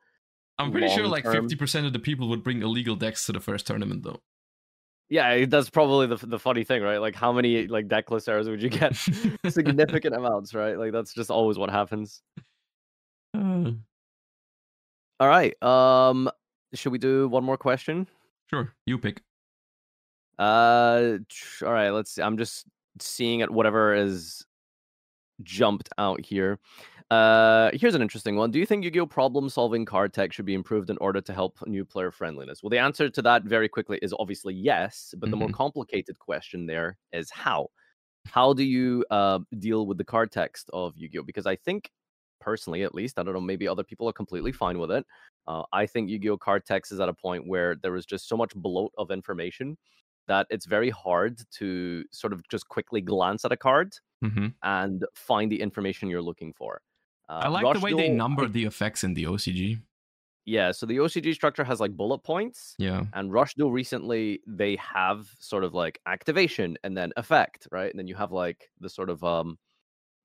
[0.57, 3.41] I'm pretty sure like fifty percent of the people would bring illegal decks to the
[3.41, 4.21] first tournament, though.
[5.09, 6.99] Yeah, that's probably the the funny thing, right?
[6.99, 8.95] Like, how many like deckless errors would you get?
[9.49, 10.77] Significant amounts, right?
[10.77, 12.21] Like, that's just always what happens.
[13.33, 13.71] Uh.
[15.19, 15.61] All right.
[15.63, 16.29] Um,
[16.73, 18.07] should we do one more question?
[18.49, 19.21] Sure, you pick.
[20.37, 21.17] Uh,
[21.63, 21.89] all right.
[21.89, 22.11] Let's.
[22.11, 22.21] See.
[22.21, 22.65] I'm just
[22.99, 24.45] seeing at Whatever is
[25.41, 26.59] jumped out here.
[27.11, 28.51] Uh, here's an interesting one.
[28.51, 31.57] Do you think Yu-Gi-Oh problem solving card tech should be improved in order to help
[31.65, 32.61] new player friendliness?
[32.61, 35.31] Well, the answer to that very quickly is obviously yes, but mm-hmm.
[35.31, 35.55] the more mm-hmm.
[35.55, 37.69] complicated question there is how.
[38.25, 41.23] How do you uh, deal with the card text of Yu-Gi-Oh?
[41.23, 41.89] Because I think
[42.39, 45.03] personally, at least, I don't know, maybe other people are completely fine with it.
[45.47, 48.37] Uh, I think Yu-Gi-Oh card text is at a point where there is just so
[48.37, 49.77] much bloat of information
[50.27, 53.93] that it's very hard to sort of just quickly glance at a card
[54.23, 54.47] mm-hmm.
[54.61, 56.81] and find the information you're looking for.
[57.29, 59.79] Uh, I like the way they number the effects in the OCG.
[60.45, 62.75] Yeah, so the OCG structure has like bullet points.
[62.79, 63.03] Yeah.
[63.13, 67.91] And Rush Duel recently they have sort of like activation and then effect, right?
[67.91, 69.59] And then you have like the sort of um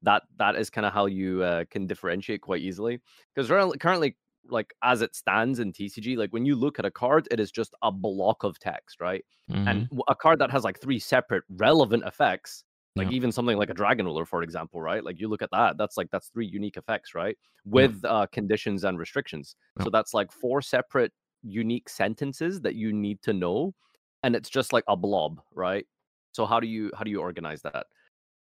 [0.03, 3.01] that that is kind of how you uh, can differentiate quite easily
[3.35, 3.49] because
[3.79, 4.17] currently
[4.49, 7.51] like as it stands in TCG, like when you look at a card, it is
[7.51, 9.25] just a block of text, right?
[9.51, 9.69] Mm-hmm.
[9.69, 12.65] And a card that has like three separate relevant effects
[12.97, 13.15] like yeah.
[13.15, 15.97] even something like a dragon ruler for example right like you look at that that's
[15.97, 18.11] like that's three unique effects right with yeah.
[18.11, 19.85] uh conditions and restrictions yeah.
[19.85, 23.75] so that's like four separate unique sentences that you need to know
[24.23, 25.87] and it's just like a blob right
[26.33, 27.87] so how do you how do you organize that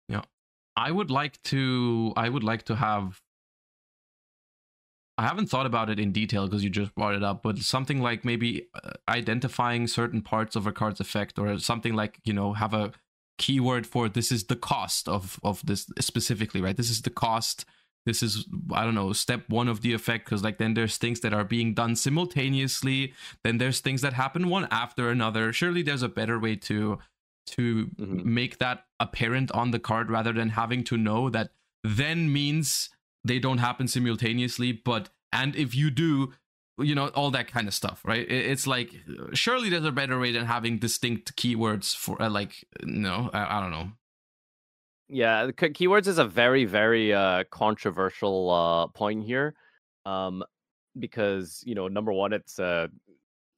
[0.08, 0.22] yeah
[0.76, 3.22] i would like to i would like to have
[5.18, 8.02] I haven't thought about it in detail because you just brought it up, but something
[8.02, 12.54] like maybe uh, identifying certain parts of a card's effect, or something like you know
[12.54, 12.93] have a
[13.40, 16.78] keyword for this is the cost of of this specifically, right?
[16.78, 17.66] This is the cost.
[18.06, 21.22] This is I don't know step one of the effect because like then there's things
[21.22, 23.14] that are being done simultaneously.
[23.44, 25.52] Then there's things that happen one after another.
[25.52, 27.00] Surely there's a better way to
[27.48, 28.34] to mm-hmm.
[28.34, 31.50] make that apparent on the card rather than having to know that
[31.84, 32.90] then means
[33.24, 36.32] they don't happen simultaneously but and if you do
[36.82, 38.25] you know all that kind of stuff right?
[38.30, 38.93] It's like
[39.34, 43.61] surely there's a better way than having distinct keywords for uh, like no I, I,
[43.61, 43.91] don't know.
[45.07, 49.55] Yeah keywords is a very very uh controversial uh point here
[50.05, 50.43] um
[50.97, 52.88] because you know number one it's uh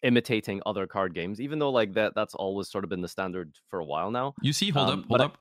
[0.04, 3.54] imitating other card games even though like that that's always sort of been the standard
[3.70, 5.38] for a while now you see hold um, up hold up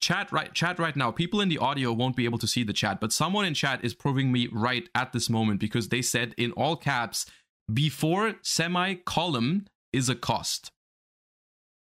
[0.00, 1.10] chat right chat right now.
[1.10, 3.84] People in the audio won't be able to see the chat but someone in chat
[3.84, 7.26] is proving me right at this moment because they said in all caps
[7.72, 10.70] before semicolon is a cost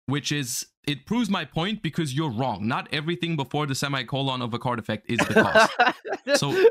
[0.06, 2.66] which is it proves my point because you're wrong.
[2.66, 5.72] Not everything before the semicolon of a card effect is the cost.
[6.34, 6.50] So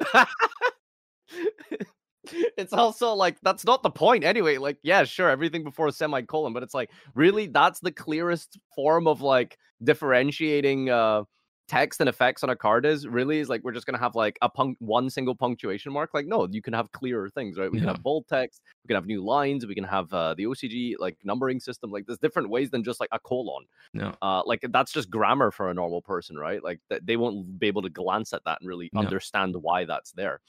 [2.57, 6.53] it's also like that's not the point anyway like yeah sure everything before a semicolon
[6.53, 11.23] but it's like really that's the clearest form of like differentiating uh
[11.67, 14.37] text and effects on a card is really is like we're just gonna have like
[14.41, 16.11] a punk one single punctuation mark.
[16.13, 17.71] Like no, you can have clearer things, right?
[17.71, 17.85] We yeah.
[17.85, 20.95] can have bold text, we can have new lines, we can have uh, the OCG
[20.99, 21.91] like numbering system.
[21.91, 23.65] Like there's different ways than just like a colon.
[23.93, 24.13] Yeah.
[24.21, 26.63] Uh, like that's just grammar for a normal person, right?
[26.63, 30.41] Like they won't be able to glance at that and really understand why that's there.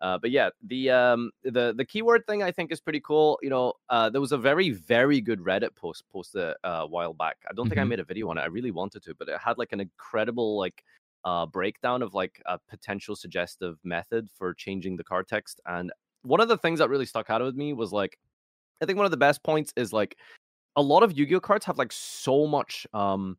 [0.00, 3.38] Uh, but yeah, the um the the keyword thing I think is pretty cool.
[3.42, 7.14] You know, uh, there was a very very good Reddit post posted uh, a while
[7.14, 7.38] back.
[7.48, 7.70] I don't mm-hmm.
[7.70, 7.90] think I mm-hmm.
[7.90, 8.42] made a video on it.
[8.42, 10.84] I really wanted to, but it had like an incredible like
[11.24, 15.60] uh breakdown of like a potential suggestive method for changing the card text.
[15.66, 15.92] And
[16.22, 18.18] one of the things that really stuck out with me was like,
[18.82, 20.16] I think one of the best points is like
[20.76, 23.38] a lot of Yu-Gi-Oh cards have like so much um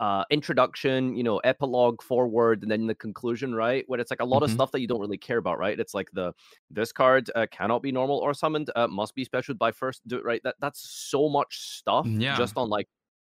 [0.00, 3.84] uh, introduction, you know, epilogue, forward, and then the conclusion, right?
[3.86, 4.44] Where it's like a lot mm-hmm.
[4.44, 5.78] of stuff that you don't really care about, right?
[5.78, 6.32] It's like the
[6.70, 10.16] this card uh, cannot be normal or summoned, uh, must be special by first, do
[10.16, 10.40] it right.
[10.44, 12.36] That that's so much stuff yeah.
[12.36, 12.88] just on like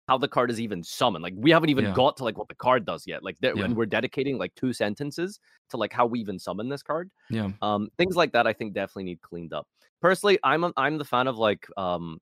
[0.08, 1.22] how the card is even summoned.
[1.22, 1.94] Like we haven't even yeah.
[1.94, 3.22] got to like what the card does yet.
[3.22, 3.52] Like yeah.
[3.52, 5.40] when we're dedicating like two sentences
[5.70, 7.10] to like how we even summon this card.
[7.30, 7.50] Yeah.
[7.60, 9.66] Um, things like that I think definitely need cleaned up.
[10.00, 12.18] Personally, I'm a, I'm the fan of like um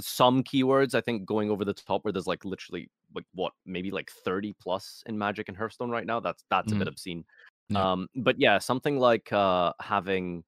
[0.00, 3.90] some keywords i think going over the top where there's like literally like what maybe
[3.90, 6.76] like 30 plus in magic and hearthstone right now that's that's mm.
[6.76, 6.92] a bit mm-hmm.
[6.92, 7.24] obscene
[7.68, 7.92] yeah.
[7.92, 10.42] um but yeah something like uh having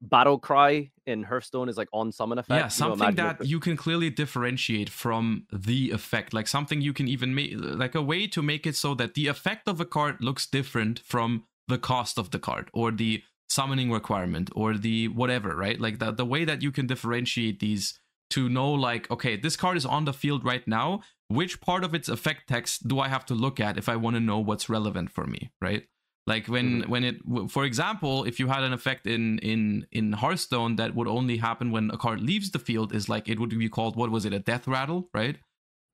[0.00, 3.58] battle cry in hearthstone is like on summon effect yeah something you know, that you
[3.58, 8.26] can clearly differentiate from the effect like something you can even make like a way
[8.26, 12.16] to make it so that the effect of a card looks different from the cost
[12.16, 16.44] of the card or the summoning requirement or the whatever right like the, the way
[16.44, 17.98] that you can differentiate these
[18.30, 21.94] to know like okay this card is on the field right now which part of
[21.94, 24.68] its effect text do i have to look at if i want to know what's
[24.68, 25.84] relevant for me right
[26.28, 26.90] like when mm-hmm.
[26.90, 27.16] when it
[27.48, 31.70] for example if you had an effect in in in hearthstone that would only happen
[31.70, 34.32] when a card leaves the field is like it would be called what was it
[34.32, 35.38] a death rattle right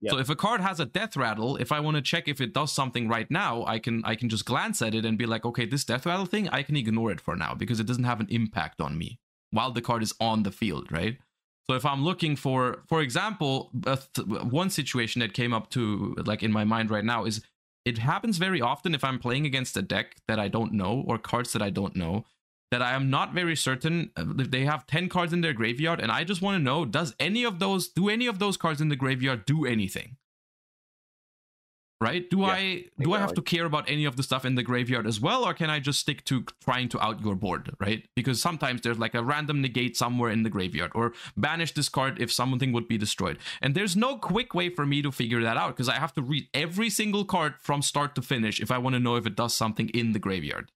[0.01, 0.11] yep.
[0.13, 2.53] so if a card has a death rattle if i want to check if it
[2.53, 5.45] does something right now i can i can just glance at it and be like
[5.45, 8.21] okay this death rattle thing i can ignore it for now because it doesn't have
[8.21, 9.21] an impact on me
[9.51, 11.19] while the card is on the field right
[11.67, 16.43] so if I'm looking for, for example, th- one situation that came up to like
[16.43, 17.43] in my mind right now is
[17.85, 21.19] it happens very often if I'm playing against a deck that I don't know or
[21.19, 22.25] cards that I don't know
[22.71, 26.11] that I am not very certain uh, they have 10 cards in their graveyard and
[26.11, 28.89] I just want to know does any of those do any of those cards in
[28.89, 30.17] the graveyard do anything?
[32.01, 32.29] Right?
[32.29, 34.63] Do yeah, I do I have to care about any of the stuff in the
[34.63, 38.07] graveyard as well, or can I just stick to trying to out your board, right?
[38.15, 42.21] Because sometimes there's like a random negate somewhere in the graveyard, or banish this card
[42.21, 43.39] if something would be destroyed.
[43.63, 46.23] And there's no quick way for me to figure that out because I have to
[46.23, 49.37] read every single card from start to finish if I want to know if it
[49.37, 50.71] does something in the graveyard.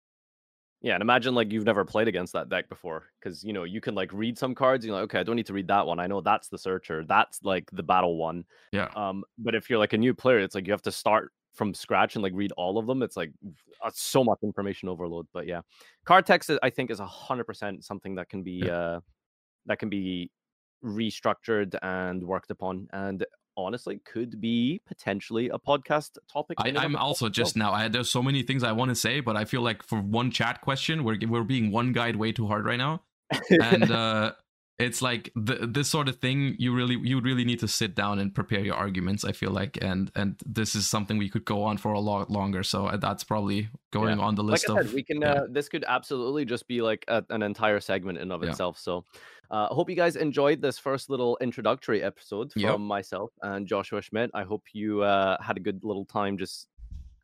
[0.80, 3.80] Yeah, and imagine like you've never played against that deck before, because you know you
[3.80, 4.86] can like read some cards.
[4.86, 5.98] You're like, okay, I don't need to read that one.
[5.98, 7.04] I know that's the searcher.
[7.04, 8.44] That's like the battle one.
[8.72, 8.88] Yeah.
[8.94, 11.74] Um, but if you're like a new player, it's like you have to start from
[11.74, 13.02] scratch and like read all of them.
[13.02, 13.32] It's like
[13.84, 15.26] uh, so much information overload.
[15.32, 15.62] But yeah,
[16.04, 18.72] card text I think is a hundred percent something that can be yeah.
[18.72, 19.00] uh
[19.66, 20.30] that can be
[20.84, 22.88] restructured and worked upon.
[22.92, 23.26] And
[23.58, 26.56] honestly could be potentially a podcast topic.
[26.60, 27.72] I, am also just now.
[27.72, 30.30] I, there's so many things I want to say, but I feel like for one
[30.30, 33.02] chat question, we're we're being one guide way too hard right now.
[33.62, 34.32] and uh,
[34.78, 38.18] it's like the, this sort of thing you really you really need to sit down
[38.20, 41.64] and prepare your arguments i feel like and and this is something we could go
[41.64, 44.24] on for a lot longer so uh, that's probably going Yeah.
[44.24, 45.20] on the list like I of we can.
[45.20, 45.32] yeah.
[45.32, 48.50] Uh, this could absolutely just be like a, an entire segment in of Yeah.
[48.50, 48.78] itself.
[48.78, 49.04] So,
[49.50, 52.78] uh, hope you guys enjoyed this first little introductory episode from Yep.
[52.80, 54.30] myself and Joshua Schmidt.
[54.34, 56.68] I hope you uh, had a good little time just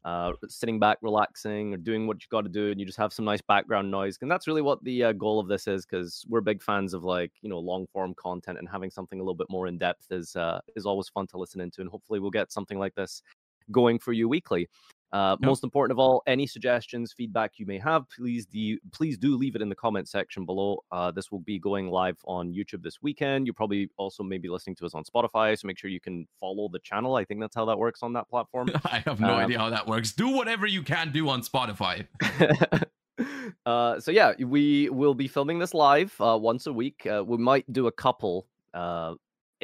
[0.04, 3.12] uh, sitting back, relaxing, or doing what you got to do, and you just have
[3.12, 4.18] some nice background noise.
[4.20, 7.04] And that's really what the uh, goal of this is, because we're big fans of
[7.04, 10.06] like you know long form content, and having something a little bit more in depth
[10.10, 11.80] is uh, is always fun to listen into.
[11.80, 13.22] And hopefully, we'll get something like this
[13.70, 14.68] going for you weekly.
[15.14, 15.46] Uh, Yep.
[15.46, 19.54] Most important of all, any suggestions, feedback you may have, please do please do leave
[19.56, 20.82] it in the comment section below.
[20.90, 23.46] Uh, this will be going live on YouTube this weekend.
[23.46, 26.26] You probably also may be listening to us on Spotify, so make sure you can
[26.40, 27.14] follow the channel.
[27.14, 28.68] I think that's how that works on that platform.
[28.84, 32.06] i have no Um, idea how that works do whatever you can do on spotify
[33.66, 37.06] uh, so yeah, we will be filming this live uh, once a week.
[37.06, 39.14] Uh, we might do a couple uh,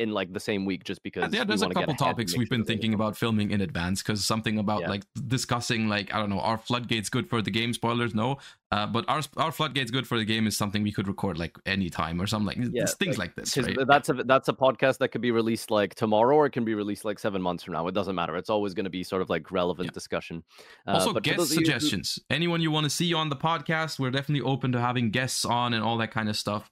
[0.01, 1.33] in like the same week, just because.
[1.33, 4.81] yeah there's a couple topics we've been thinking about filming in advance because something about
[4.83, 4.89] Yeah.
[4.95, 5.03] like
[5.37, 8.39] discussing like i don't know are floodgates good for the game spoilers no
[8.73, 11.57] uh, but our our floodgates good for the game is something we could record like
[11.67, 13.57] anytime or something like Yeah, things like, this.
[13.57, 13.77] right?
[13.95, 16.75] that's a that's a podcast that could be released like tomorrow or it can be
[16.75, 17.89] released like seven months from now.
[17.89, 18.37] It doesn't matter.
[18.37, 19.93] It's always going to be sort of like relevant Yeah.
[20.01, 20.45] discussion.
[20.87, 24.11] Uh, also guest you who- suggestions anyone you want to see on the podcast we're
[24.19, 26.71] definitely open to having guests on and all that kind of stuff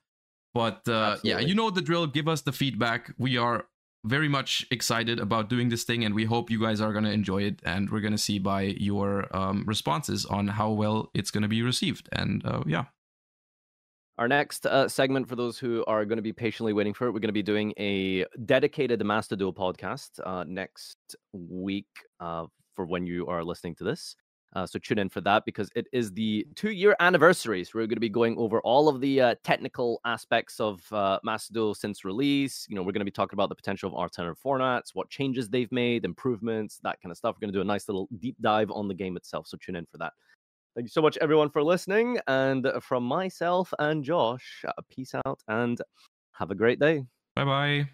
[0.55, 2.07] but uh, yeah you know the drill.
[2.07, 3.13] Give us the feedback.
[3.19, 3.67] We are
[4.05, 7.11] very much excited about doing this thing and we hope you guys are going to
[7.11, 11.31] enjoy it and we're going to see by your um, responses on how well it's
[11.31, 12.09] going to be received.
[12.13, 12.85] And uh, yeah.
[14.17, 17.11] Our next uh, segment, for those who are going to be patiently waiting for it,
[17.13, 20.99] we're going to be doing a dedicated Master Duel podcast uh, next
[21.33, 21.87] week
[22.19, 24.17] uh, for when you are listening to this.
[24.55, 27.65] Uh, so tune in for that because it is the two-year anniversary.
[27.65, 31.19] So we're going to be going over all of the uh, technical aspects of uh,
[31.23, 32.67] Master since release.
[32.69, 35.49] You know, we're going to be talking about the potential of alternative formats, what changes
[35.49, 37.37] they've made, improvements, that kind of stuff.
[37.37, 39.47] We're going to do a nice little deep dive on the game itself.
[39.47, 40.13] So tune in for that.
[40.75, 42.19] Thank you so much, everyone, for listening.
[42.27, 45.81] And from myself and Josh, uh, peace out and
[46.33, 47.05] have a great day.
[47.35, 47.89] bye bye